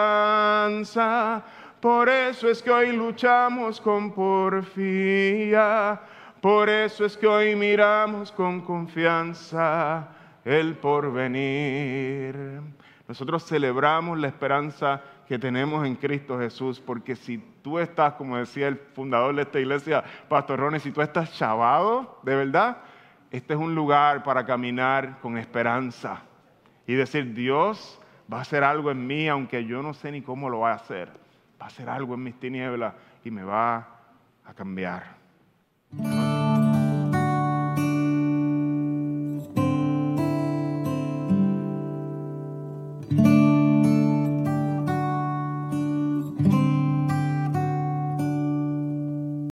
por 1.80 2.10
eso 2.10 2.50
es 2.50 2.64
que 2.64 2.72
hoy 2.72 2.92
luchamos 2.92 3.80
con 3.80 4.12
porfía, 4.12 6.02
por 6.42 6.70
eso 6.70 7.06
es 7.06 7.16
que 7.16 7.28
hoy 7.28 7.56
miramos 7.56 8.32
con 8.32 8.62
confianza 8.62 10.08
el 10.44 10.74
porvenir. 10.76 12.36
Nosotros 13.10 13.44
celebramos 13.44 14.20
la 14.20 14.28
esperanza 14.28 15.02
que 15.28 15.40
tenemos 15.40 15.84
en 15.84 15.96
Cristo 15.96 16.38
Jesús, 16.38 16.80
porque 16.80 17.16
si 17.16 17.40
tú 17.64 17.80
estás, 17.80 18.14
como 18.14 18.38
decía 18.38 18.68
el 18.68 18.78
fundador 18.78 19.36
de 19.36 19.42
esta 19.42 19.60
iglesia, 19.60 20.04
Pastor 20.28 20.60
Ronnie, 20.60 20.80
si 20.80 20.92
tú 20.92 21.02
estás 21.02 21.34
chavado, 21.34 22.20
de 22.22 22.36
verdad, 22.36 22.78
este 23.32 23.56
es 23.56 23.60
un 23.60 23.74
lugar 23.74 24.22
para 24.22 24.46
caminar 24.46 25.20
con 25.22 25.40
esperanza 25.40 26.22
y 26.86 26.94
decir, 26.94 27.34
Dios 27.34 28.00
va 28.32 28.38
a 28.38 28.42
hacer 28.42 28.64
algo 28.64 28.92
en 28.92 29.08
mí, 29.08 29.28
aunque 29.28 29.66
yo 29.66 29.82
no 29.82 29.96
sé 29.96 30.12
ni 30.12 30.22
cómo 30.22 30.48
lo 30.48 30.60
va 30.60 30.74
a 30.74 30.76
hacer. 30.76 31.10
Va 31.60 31.66
a 31.66 31.70
hacer 31.70 31.90
algo 31.90 32.14
en 32.14 32.22
mis 32.22 32.40
tinieblas 32.40 32.94
y 33.26 33.32
me 33.32 33.44
va 33.44 33.88
a 34.46 34.54
cambiar. 34.54 35.18